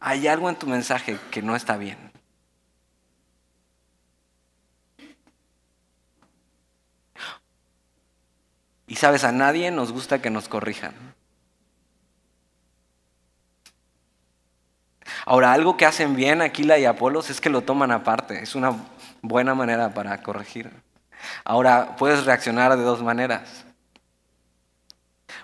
[0.00, 2.11] hay algo en tu mensaje que no está bien.
[8.92, 10.92] Y sabes, a nadie nos gusta que nos corrijan.
[15.24, 18.42] Ahora, algo que hacen bien Aquila y Apolos es que lo toman aparte.
[18.42, 18.76] Es una
[19.22, 20.70] buena manera para corregir.
[21.42, 23.64] Ahora, puedes reaccionar de dos maneras.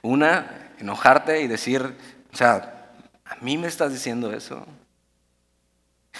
[0.02, 1.96] Una, enojarte y decir,
[2.30, 2.90] o sea,
[3.24, 4.66] a mí me estás diciendo eso.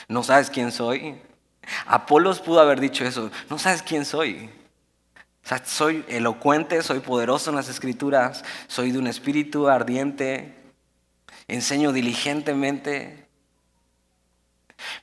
[0.09, 1.21] No sabes quién soy.
[1.85, 3.31] Apolos pudo haber dicho eso.
[3.51, 4.49] No sabes quién soy.
[5.64, 10.54] Soy elocuente, soy poderoso en las escrituras, soy de un espíritu ardiente,
[11.46, 13.26] enseño diligentemente.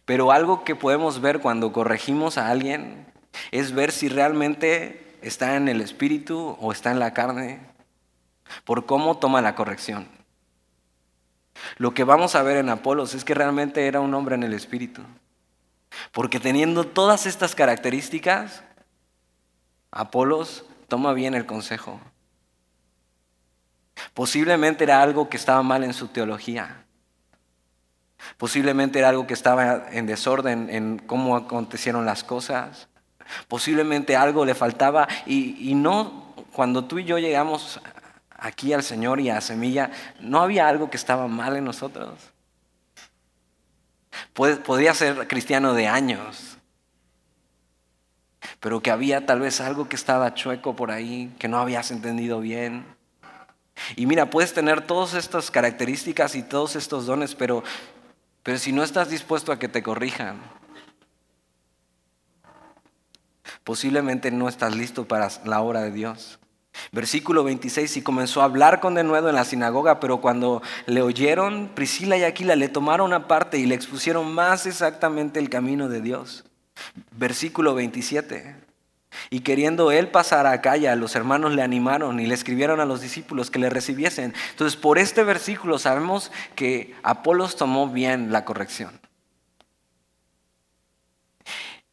[0.05, 3.07] Pero algo que podemos ver cuando corregimos a alguien
[3.51, 7.59] es ver si realmente está en el espíritu o está en la carne,
[8.63, 10.07] por cómo toma la corrección.
[11.77, 14.53] Lo que vamos a ver en Apolos es que realmente era un hombre en el
[14.53, 15.01] espíritu.
[16.11, 18.63] Porque teniendo todas estas características,
[19.95, 22.01] Apolos toma bien el consejo.
[24.13, 26.83] Posiblemente era algo que estaba mal en su teología.
[28.37, 32.89] Posiblemente era algo que estaba en desorden en cómo acontecieron las cosas.
[33.47, 37.79] Posiblemente algo le faltaba y, no cuando tú y yo llegamos
[38.37, 42.19] aquí al Señor y a Semilla, no había algo que estaba mal en nosotros.
[44.33, 46.54] podría ser cristiano de años,
[48.65, 52.39] pero que había tal vez algo que estaba chueco por ahí, que no habías entendido
[52.39, 52.83] bien.
[53.95, 57.63] Y mira, puedes tener todas estas características y todos estos dones, pero,
[58.41, 60.41] pero si no estás dispuesto a que te corrijan,
[63.63, 66.39] posiblemente no estás listo para la obra de Dios.
[66.91, 71.69] Versículo 26, y comenzó a hablar con denuedo en la sinagoga, pero cuando le oyeron,
[71.75, 76.45] Priscila y Aquila le tomaron aparte y le expusieron más exactamente el camino de Dios.
[77.11, 78.55] Versículo 27,
[79.29, 83.01] y queriendo él pasar a Acaya, los hermanos le animaron y le escribieron a los
[83.01, 84.33] discípulos que le recibiesen.
[84.51, 88.99] Entonces, por este versículo sabemos que Apolos tomó bien la corrección.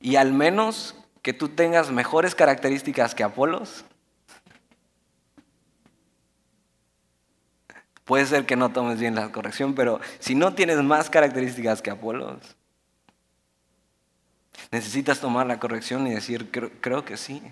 [0.01, 3.85] Y al menos que tú tengas mejores características que Apolos,
[8.05, 11.91] puede ser que no tomes bien la corrección, pero si no tienes más características que
[11.91, 12.57] Apolos,
[14.73, 17.43] Necesitas tomar la corrección y decir, creo, que sí.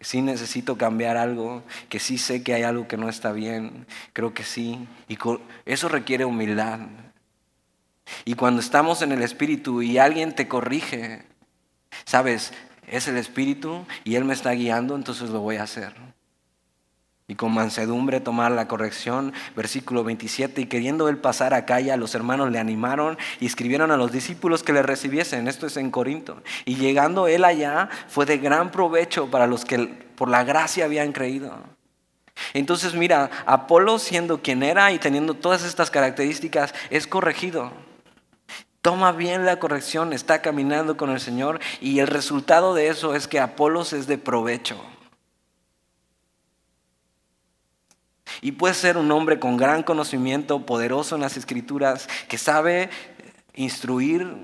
[0.00, 4.32] Sí necesito cambiar algo, que sí sé que hay algo que no está bien, creo
[4.32, 4.86] que sí.
[5.08, 5.18] Y
[5.64, 6.80] eso requiere humildad.
[8.24, 11.24] Y cuando estamos en el Espíritu y alguien te corrige,
[12.04, 12.52] sabes,
[12.86, 16.15] es el Espíritu y Él me está guiando, entonces lo voy a hacer
[17.28, 19.32] y con mansedumbre tomar la corrección.
[19.56, 23.96] Versículo 27, y queriendo él pasar a Calla, los hermanos le animaron y escribieron a
[23.96, 25.48] los discípulos que le recibiesen.
[25.48, 26.42] Esto es en Corinto.
[26.64, 29.78] Y llegando él allá, fue de gran provecho para los que
[30.16, 31.52] por la gracia habían creído.
[32.52, 37.72] Entonces mira, Apolo siendo quien era y teniendo todas estas características, es corregido.
[38.82, 43.26] Toma bien la corrección, está caminando con el Señor y el resultado de eso es
[43.26, 44.80] que Apolos es de provecho.
[48.40, 52.90] Y puede ser un hombre con gran conocimiento, poderoso en las escrituras, que sabe
[53.54, 54.36] instruir,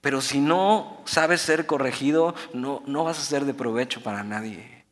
[0.00, 4.84] pero si no sabes ser corregido, no, no vas a ser de provecho para nadie.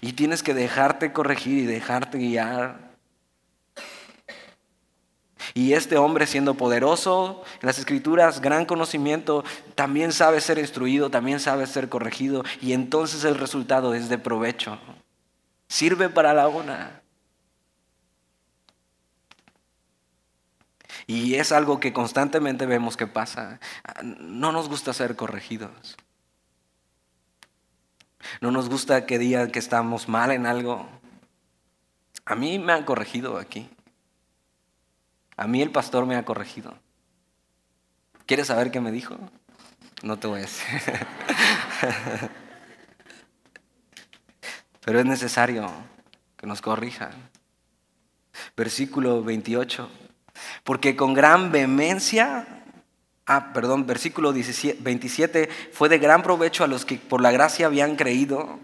[0.00, 2.86] Y tienes que dejarte corregir y dejarte guiar.
[5.54, 11.40] Y este hombre siendo poderoso en las escrituras, gran conocimiento, también sabe ser instruido, también
[11.40, 12.44] sabe ser corregido.
[12.60, 14.78] Y entonces el resultado es de provecho.
[15.68, 17.02] Sirve para la una.
[21.06, 23.60] Y es algo que constantemente vemos que pasa.
[24.02, 25.96] No nos gusta ser corregidos.
[28.40, 30.88] No nos gusta que digan que estamos mal en algo.
[32.24, 33.70] A mí me han corregido aquí.
[35.36, 36.76] A mí el pastor me ha corregido.
[38.26, 39.16] ¿Quieres saber qué me dijo?
[40.02, 40.66] No te voy a decir.
[44.86, 45.68] pero es necesario
[46.36, 47.10] que nos corrijan.
[48.56, 49.90] Versículo 28.
[50.62, 52.62] Porque con gran vehemencia,
[53.26, 57.96] ah, perdón, versículo 27, fue de gran provecho a los que por la gracia habían
[57.96, 58.60] creído.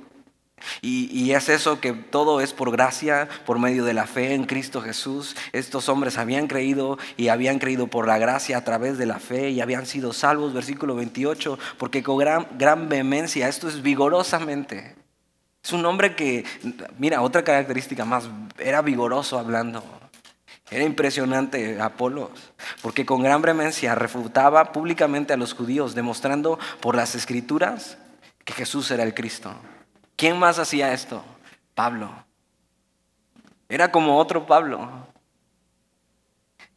[0.81, 4.45] Y, y, es eso que todo es por gracia, por medio de la fe en
[4.45, 5.35] Cristo Jesús.
[5.51, 9.51] Estos hombres habían creído y habían creído por la gracia a través de la fe
[9.51, 10.55] y habían sido salvos.
[10.55, 15.02] Versículo 28, porque con gran, gran vehemencia, esto es vigorosamente.
[15.63, 16.44] Es un hombre que,
[16.98, 19.85] mira, otra característica más, era vigoroso hablando.
[20.71, 22.31] Era impresionante Apolo,
[22.81, 27.98] porque con gran vehemencia refutaba públicamente a los judíos, demostrando por las escrituras
[28.44, 29.54] que Jesús era el Cristo.
[30.17, 31.23] ¿Quién más hacía esto?
[31.75, 32.10] Pablo.
[33.69, 35.06] Era como otro Pablo.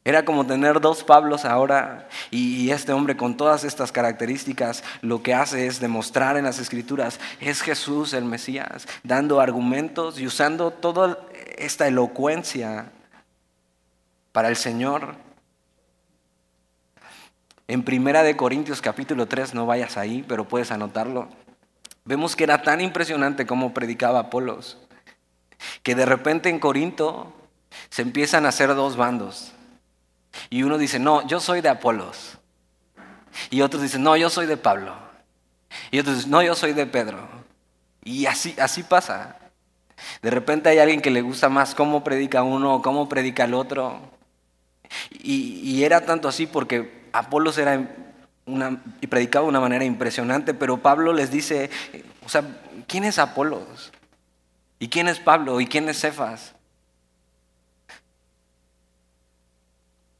[0.07, 5.33] Era como tener dos Pablos ahora y este hombre con todas estas características lo que
[5.33, 11.17] hace es demostrar en las escrituras, es Jesús el Mesías, dando argumentos y usando toda
[11.57, 12.91] esta elocuencia
[14.31, 15.15] para el Señor.
[17.67, 21.29] En Primera de Corintios capítulo 3, no vayas ahí, pero puedes anotarlo.
[22.03, 24.77] Vemos que era tan impresionante como predicaba Apolos,
[25.81, 27.33] que de repente en Corinto
[27.89, 29.54] se empiezan a hacer dos bandos.
[30.49, 32.37] Y uno dice, no, yo soy de Apolos.
[33.49, 34.95] Y otros dicen, no, yo soy de Pablo.
[35.91, 37.27] Y otros dicen, no, yo soy de Pedro.
[38.03, 39.37] Y así, así pasa.
[40.21, 43.53] De repente hay alguien que le gusta más cómo predica uno o cómo predica el
[43.53, 43.99] otro.
[45.11, 47.89] Y, era tanto así porque Apolos era
[48.45, 51.69] una, y predicaba de una manera impresionante, pero Pablo les dice,
[52.25, 52.43] o sea,
[52.87, 53.91] ¿quién es Apolos?
[54.79, 55.59] ¿Y quién es Pablo?
[55.61, 56.54] ¿Y quién es Cefas?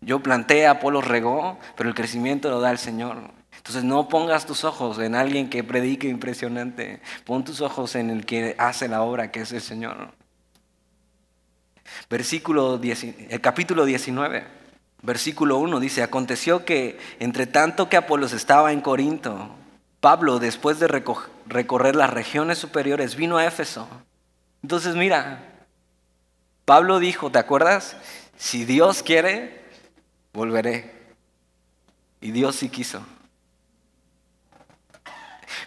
[0.05, 3.17] Yo planté, Apolo regó, pero el crecimiento lo da el Señor.
[3.57, 8.23] Entonces no pongas tus ojos en alguien que predique impresionante, pon tus ojos en el
[8.23, 10.11] que hace la obra, que es el Señor.
[12.07, 14.43] Versículo el capítulo 19,
[15.01, 19.49] versículo 1 dice, aconteció que entre tanto que Apolos estaba en Corinto,
[20.01, 23.87] Pablo, después de recorrer las regiones superiores, vino a Éfeso.
[24.61, 25.65] Entonces mira,
[26.65, 27.97] Pablo dijo, ¿te acuerdas?
[28.37, 29.64] Si Dios quiere,
[30.35, 30.91] volveré.
[32.21, 33.03] Y Dios sí quiso.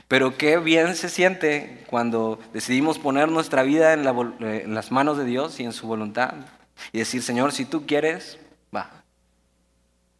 [0.06, 5.24] Pero qué bien se siente cuando decidimos poner nuestra vida en, en, las manos de
[5.24, 6.34] Dios y en su voluntad.
[6.92, 8.38] Y decir, Señor, si tú quieres,
[8.74, 9.02] va.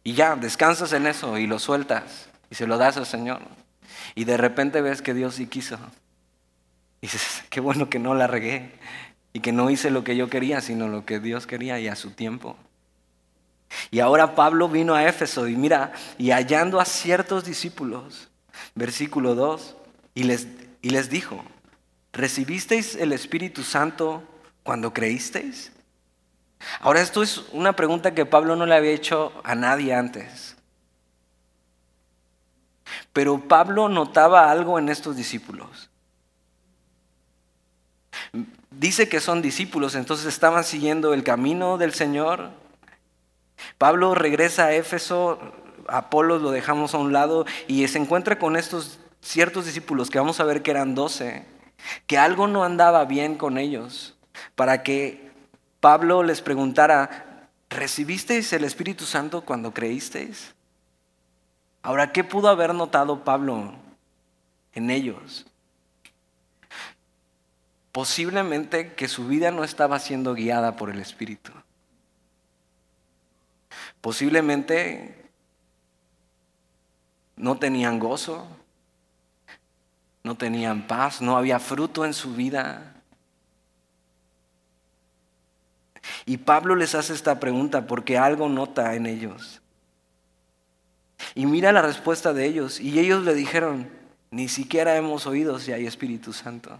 [0.03, 3.41] Y ya, descansas en eso y lo sueltas y se lo das al Señor.
[4.15, 5.79] Y de repente ves que Dios sí quiso.
[7.01, 8.71] Y dices, qué bueno que no la regué
[9.33, 11.95] y que no hice lo que yo quería, sino lo que Dios quería y a
[11.95, 12.57] su tiempo.
[13.91, 18.29] Y ahora Pablo vino a Éfeso y mira, y hallando a ciertos discípulos,
[18.75, 19.75] versículo 2,
[20.15, 20.47] y les,
[20.81, 21.43] y les dijo,
[22.13, 24.23] ¿recibisteis el Espíritu Santo
[24.63, 25.71] cuando creísteis?
[26.81, 30.55] Ahora esto es una pregunta que Pablo no le había hecho a nadie antes.
[33.13, 35.89] Pero Pablo notaba algo en estos discípulos.
[38.71, 42.51] Dice que son discípulos, entonces estaban siguiendo el camino del Señor
[43.77, 45.39] Pablo regresa a Éfeso,
[45.87, 50.39] Apolo lo dejamos a un lado y se encuentra con estos ciertos discípulos que vamos
[50.39, 51.45] a ver que eran doce,
[52.07, 54.15] que algo no andaba bien con ellos,
[54.55, 55.31] para que
[55.79, 60.53] Pablo les preguntara, ¿recibisteis el Espíritu Santo cuando creísteis?
[61.81, 63.73] Ahora, ¿qué pudo haber notado Pablo
[64.73, 65.45] en ellos?
[67.91, 71.51] Posiblemente que su vida no estaba siendo guiada por el Espíritu.
[74.01, 75.15] Posiblemente
[77.35, 78.47] no tenían gozo,
[80.23, 82.95] no tenían paz, no había fruto en su vida.
[86.25, 89.61] Y Pablo les hace esta pregunta porque algo nota en ellos.
[91.35, 92.79] Y mira la respuesta de ellos.
[92.79, 93.89] Y ellos le dijeron,
[94.31, 96.77] ni siquiera hemos oído si hay Espíritu Santo.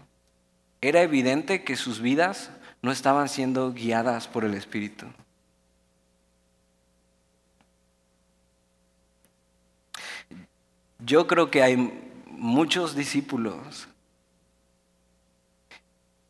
[0.80, 2.50] Era evidente que sus vidas
[2.82, 5.06] no estaban siendo guiadas por el Espíritu.
[11.04, 11.76] Yo creo que hay
[12.26, 13.88] muchos discípulos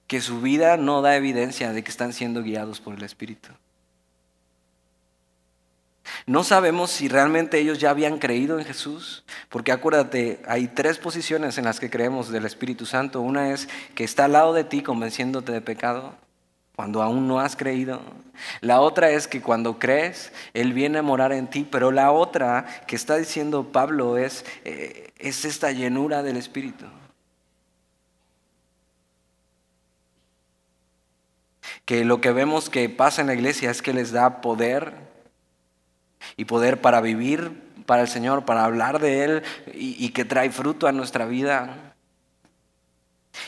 [0.07, 3.51] que su vida no da evidencia de que están siendo guiados por el Espíritu.
[6.27, 11.59] No sabemos si realmente ellos ya habían creído en Jesús, porque acuérdate, hay tres posiciones
[11.59, 13.21] en las que creemos del Espíritu Santo.
[13.21, 16.15] Una es que está al lado de ti convenciéndote de pecado
[16.81, 18.01] cuando aún no has creído.
[18.63, 22.65] La otra es que cuando crees, Él viene a morar en ti, pero la otra
[22.87, 26.87] que está diciendo Pablo es, eh, es esta llenura del Espíritu.
[31.85, 34.95] Que lo que vemos que pasa en la iglesia es que les da poder
[36.39, 39.43] y poder para vivir para el Señor, para hablar de Él
[39.75, 41.90] y, y que trae fruto a nuestra vida.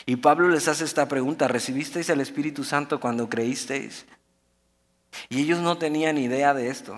[0.05, 4.05] Y Pablo les hace esta pregunta, ¿recibisteis el Espíritu Santo cuando creísteis?
[5.29, 6.97] Y ellos no tenían idea de esto.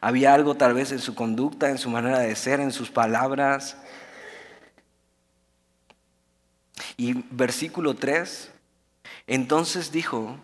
[0.00, 3.76] Había algo tal vez en su conducta, en su manera de ser, en sus palabras.
[6.96, 8.50] Y versículo 3,
[9.26, 10.38] entonces dijo,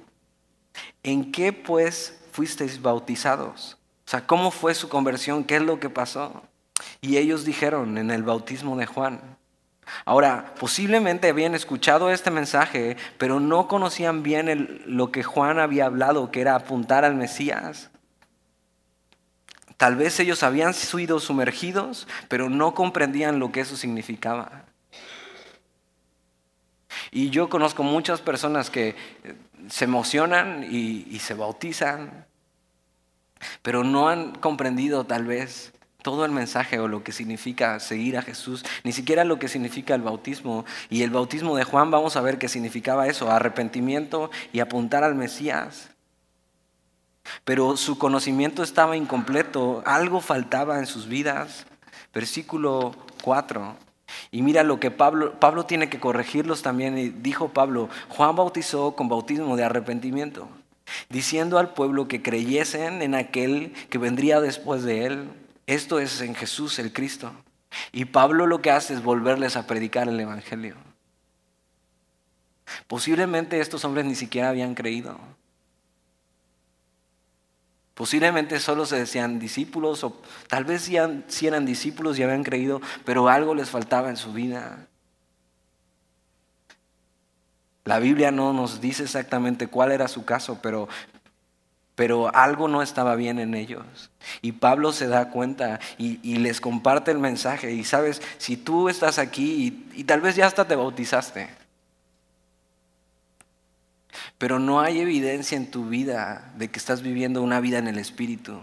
[1.03, 3.79] ¿en qué pues fuisteis bautizados?
[4.07, 5.45] O sea, ¿cómo fue su conversión?
[5.45, 6.43] ¿Qué es lo que pasó?
[7.01, 9.37] Y ellos dijeron en el bautismo de Juan.
[10.05, 16.31] Ahora, posiblemente habían escuchado este mensaje, pero no conocían bien lo que Juan había hablado,
[16.31, 17.91] que era apuntar al Mesías.
[19.77, 24.65] Tal vez ellos habían sido sumergidos, pero no comprendían lo que eso significaba.
[27.11, 28.97] Y yo conozco muchas personas que
[29.69, 32.27] se emocionan y, y se bautizan,
[33.63, 35.73] pero no han comprendido tal vez
[36.07, 39.93] todo el mensaje o lo que significa seguir a Jesús, ni siquiera lo que significa
[39.97, 40.65] el bautismo.
[40.89, 45.17] Y el bautismo de Juan vamos a ver que significaba eso, arrepentimiento y apuntar al
[45.17, 45.91] Mesías.
[47.45, 51.67] Pero su conocimiento estaba incompleto, algo faltaba en sus vidas.
[52.15, 52.95] Versículo
[53.25, 53.75] 4.
[54.31, 56.97] Y mira lo que Pablo, Pablo tiene que corregirlos también.
[56.97, 60.49] Y dijo Pablo, Juan bautizó con bautismo de arrepentimiento,
[61.09, 65.31] diciendo al pueblo que creyesen en aquel que vendría después de él
[65.67, 67.33] esto es en Jesús el Cristo.
[67.93, 70.77] Y Pablo lo que hace es volverles a predicar el Evangelio.
[72.87, 75.19] Posiblemente estos hombres ni siquiera habían creído.
[77.95, 83.29] Posiblemente solo se decían discípulos o tal vez si eran discípulos y habían creído, pero
[83.29, 84.87] algo les faltaba en su vida.
[87.85, 90.89] La Biblia no nos dice exactamente cuál era su caso, pero
[91.97, 94.11] pero algo no estaba bien en ellos.
[94.43, 97.73] Y Pablo se da cuenta y, les comparte el mensaje.
[97.73, 101.49] Y sabes, si tú estás aquí y, tal vez ya hasta te bautizaste,
[104.37, 107.99] pero no hay evidencia en tu vida de que estás viviendo una vida en el
[107.99, 108.61] Espíritu,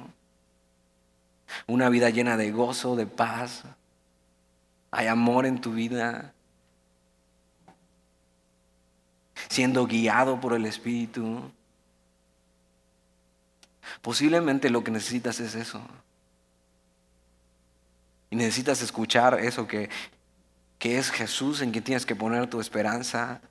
[1.65, 3.63] una vida llena de gozo, de paz,
[4.91, 6.33] hay amor en tu vida,
[9.49, 11.51] siendo guiado por el Espíritu.
[14.01, 15.81] Posiblemente lo que necesitas es eso.
[18.29, 19.89] Y necesitas escuchar eso que,
[20.79, 23.41] que es Jesús en quien tienes que poner tu esperanza.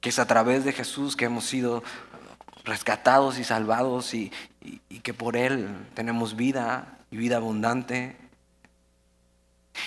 [0.00, 1.82] Que es a través de Jesús que hemos sido
[2.64, 8.16] rescatados y salvados y, y que por Él tenemos vida y vida abundante.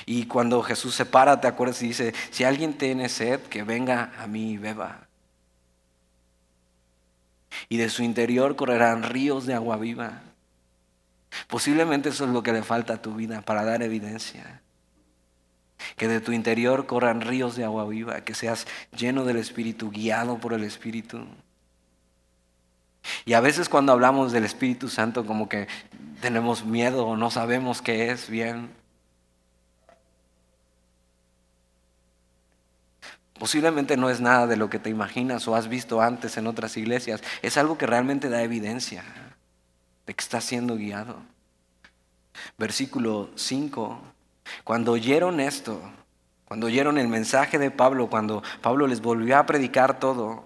[0.06, 4.14] Y cuando Jesús se para, te acuerdas y dice, si alguien tiene sed, que venga
[4.18, 5.05] a mí y beba
[7.70, 10.22] y de su interior correrán ríos de agua viva.
[11.48, 14.62] Posiblemente eso es lo que le falta a tu vida para dar evidencia.
[15.98, 18.66] Que de tu interior corran ríos de agua viva, que seas
[18.98, 21.26] lleno del Espíritu, guiado por el Espíritu.
[23.26, 25.68] Y a veces cuando hablamos del Espíritu Santo como que
[26.22, 28.70] tenemos miedo o no sabemos qué es bien.
[33.38, 36.78] Posiblemente no es nada de lo que te imaginas o has visto antes en otras
[36.78, 37.22] iglesias.
[37.42, 39.04] Es algo que realmente da evidencia
[40.06, 41.18] de que estás siendo guiado.
[42.58, 44.00] Versículo 5.
[44.64, 45.82] Cuando oyeron esto,
[46.46, 50.46] cuando oyeron el mensaje de Pablo, cuando Pablo les volvió a predicar todo,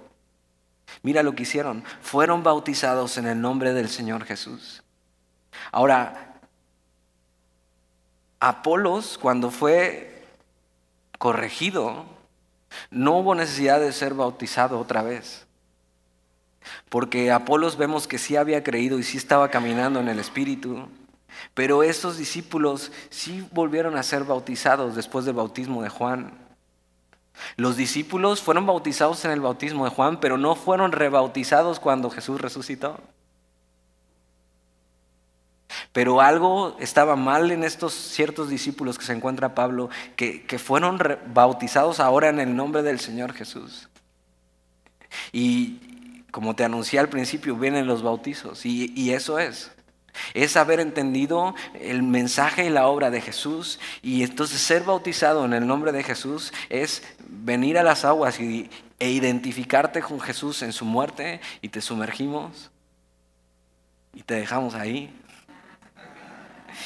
[1.04, 1.84] mira lo que hicieron.
[2.02, 4.84] Fueron bautizados en el nombre del Señor Jesús.
[5.72, 6.40] Ahora,
[8.40, 10.24] Apolos, cuando fue
[11.18, 12.06] corregido,
[12.92, 15.46] no hubo necesidad de ser bautizado otra vez.
[16.90, 20.88] Porque Apolos vemos que sí había creído y sí estaba caminando en el Espíritu.
[21.54, 26.34] Pero estos discípulos sí volvieron a ser bautizados después del bautismo de Juan.
[27.56, 32.42] Los discípulos fueron bautizados en el bautismo de Juan, pero no fueron rebautizados cuando Jesús
[32.42, 33.00] resucitó.
[35.92, 41.00] Pero algo estaba mal en estos ciertos discípulos que se encuentra Pablo, que, fueron
[41.34, 43.90] bautizados ahora en el nombre del Señor Jesús.
[45.32, 48.66] Y como te anuncié al principio, vienen los bautizos.
[48.66, 49.72] Y, y eso es.
[50.34, 53.80] Es haber entendido el mensaje y la obra de Jesús.
[54.02, 58.70] Y entonces ser bautizado en el nombre de Jesús es venir a las aguas y,
[59.00, 62.70] e identificarte con Jesús en su muerte y te sumergimos
[64.14, 65.14] y te dejamos ahí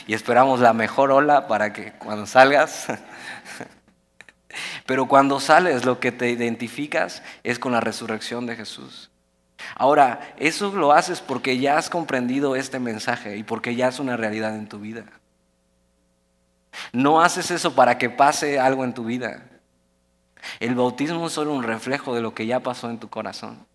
[0.08, 2.88] y esperamos la mejor ola para que cuando salgas.
[4.86, 9.10] Pero cuando sales lo que te identificas es con la resurrección de Jesús.
[9.76, 14.18] Ahora, eso lo haces porque ya has comprendido este mensaje y porque ya es una
[14.18, 15.06] realidad en tu vida.
[16.92, 19.46] No haces eso para que pase algo en tu vida.
[20.60, 23.66] El bautismo es solo un reflejo de lo que ya pasó en tu corazón.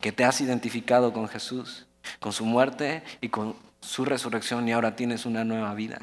[0.00, 1.87] Que te has identificado con Jesús,
[2.20, 6.00] con su muerte y con su resurrección y ahora tienes una nueva vida.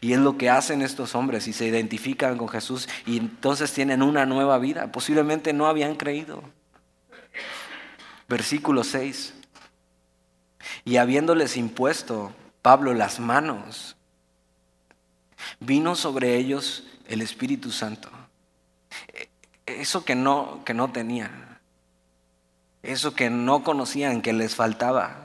[0.00, 4.02] Y es lo que hacen estos hombres y se identifican con Jesús y entonces tienen
[4.02, 4.90] una nueva vida.
[4.90, 6.42] Posiblemente no habían creído.
[8.28, 9.34] Versículo 6.
[10.84, 13.96] Y habiéndoles impuesto Pablo las manos.
[15.60, 18.08] vino sobre ellos el Espíritu Santo.
[19.66, 21.51] Eso que no, que no tenían.
[22.82, 25.22] Eso que no conocían, que les faltaba.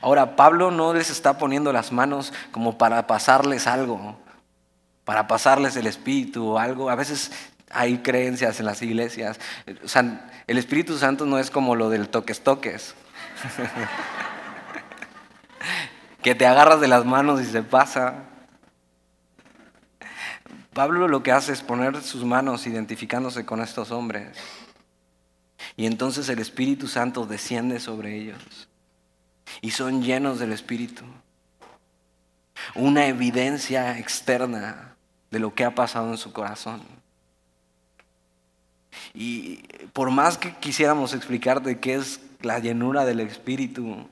[0.00, 4.16] Ahora, Pablo no les está poniendo las manos como para pasarles algo,
[5.04, 6.88] para pasarles el Espíritu o algo.
[6.88, 7.32] A veces
[7.70, 9.38] hay creencias en las iglesias.
[10.46, 12.94] El Espíritu Santo no es como lo del toques toques.
[16.22, 18.24] que te agarras de las manos y se pasa.
[20.72, 24.38] Pablo lo que hace es poner sus manos identificándose con estos hombres.
[25.76, 28.68] Y entonces el Espíritu Santo desciende sobre ellos.
[29.60, 31.04] Y son llenos del Espíritu.
[32.74, 34.96] Una evidencia externa
[35.30, 36.82] de lo que ha pasado en su corazón.
[39.14, 39.56] Y
[39.92, 44.08] por más que quisiéramos explicar de qué es la llenura del Espíritu,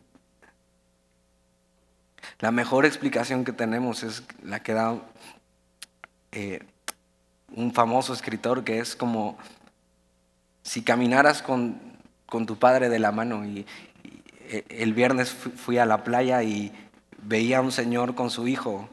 [2.38, 4.98] la mejor explicación que tenemos es la que da
[6.32, 6.60] eh,
[7.54, 9.36] un famoso escritor que es como
[10.70, 11.80] si caminaras con,
[12.46, 13.66] tu padre de la mano y,
[14.50, 16.72] eh, el viernes fui a la playa y
[17.22, 18.88] veía a un señor con su hijo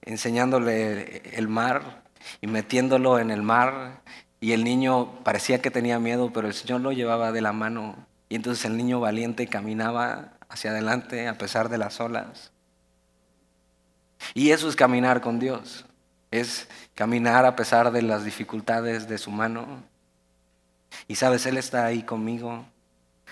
[0.00, 2.02] enseñándole el mar
[2.40, 4.00] y metiéndolo en el mar
[4.40, 8.06] y el niño parecía que tenía miedo, pero el Señor lo llevaba de la mano
[8.30, 12.52] y entonces el niño valiente caminaba hacia adelante a pesar de las olas.
[14.32, 15.84] Y eso es caminar con Dios
[16.30, 19.82] es caminar a pesar de las dificultades de su mano.
[21.06, 22.64] Y sabes, Él está ahí conmigo,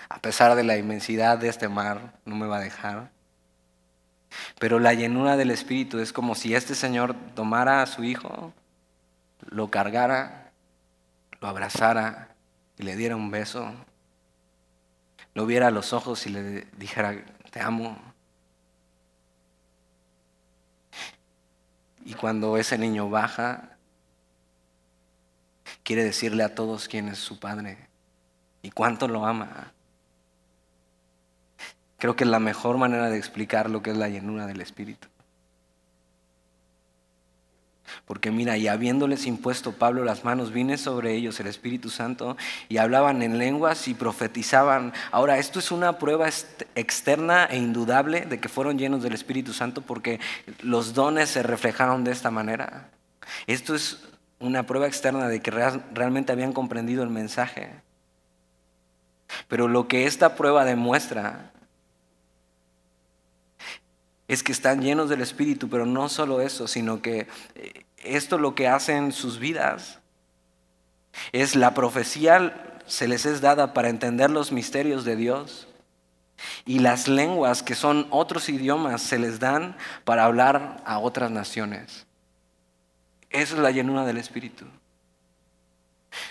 [0.09, 3.11] a pesar de la inmensidad de este mar, no me va a dejar.
[4.59, 8.53] Pero la llenura del Espíritu es como si este Señor tomara a su Hijo,
[9.49, 10.51] lo cargara,
[11.39, 12.35] lo abrazara
[12.77, 13.71] y le diera un beso,
[15.33, 17.97] lo viera a los ojos y le dijera, te amo,
[22.07, 23.76] Y cuando ese niño baja,
[25.87, 27.77] quiere decirle a todos quién es su padre
[28.61, 29.71] y cuánto lo ama.
[31.97, 35.07] Creo que es la mejor manera de explicar lo que es la llenura del Espíritu.
[38.03, 42.35] Porque mira, y habiéndoles impuesto Pablo las manos, vine sobre ellos el Espíritu Santo
[42.67, 44.91] y hablaban en lenguas y profetizaban.
[45.09, 46.27] Ahora, esto es una prueba
[46.75, 50.19] externa e indudable de que fueron llenos del Espíritu Santo porque
[50.59, 52.89] los dones se reflejaron de esta manera.
[53.47, 57.81] Esto es una prueba externa de que realmente habían comprendido el mensaje.
[59.47, 61.51] Pero lo que esta prueba demuestra
[64.27, 68.55] es que están llenos del Espíritu, pero no solo eso, sino que eh, esto lo
[68.55, 69.99] que hacen sus vidas
[71.31, 75.67] es la profecía se les es dada para entender los misterios de Dios
[76.65, 79.75] y las lenguas que son otros idiomas se les dan
[80.05, 82.06] para hablar a otras naciones.
[83.29, 84.65] Esa es la llenura del Espíritu.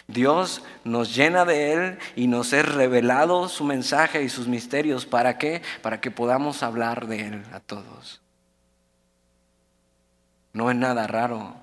[0.09, 5.07] Dios nos llena de Él y nos es revelado su mensaje y sus misterios.
[5.07, 5.63] ¿Para qué?
[5.83, 8.23] Para que podamos hablar de Él a todos.
[10.53, 11.55] No es nada raro.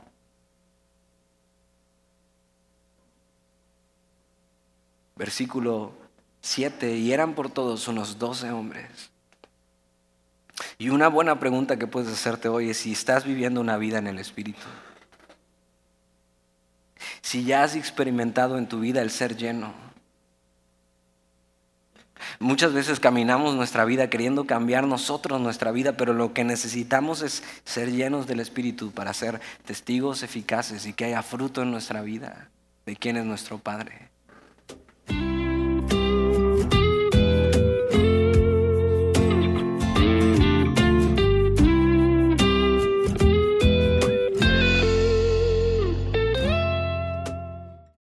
[5.16, 5.94] Versículo
[6.42, 9.12] 7, y eran por todos unos doce hombres.
[10.78, 14.08] Y una buena pregunta que puedes hacerte hoy es si estás viviendo una vida en
[14.08, 14.62] el Espíritu.
[17.24, 19.74] Si ya has experimentado en tu vida el ser lleno.
[22.40, 27.42] Muchas veces caminamos nuestra vida queriendo cambiar nosotros nuestra vida, pero lo que necesitamos es
[27.64, 32.50] ser llenos del Espíritu para ser testigos eficaces y que haya fruto en nuestra vida
[32.86, 34.13] de quién es nuestro Padre.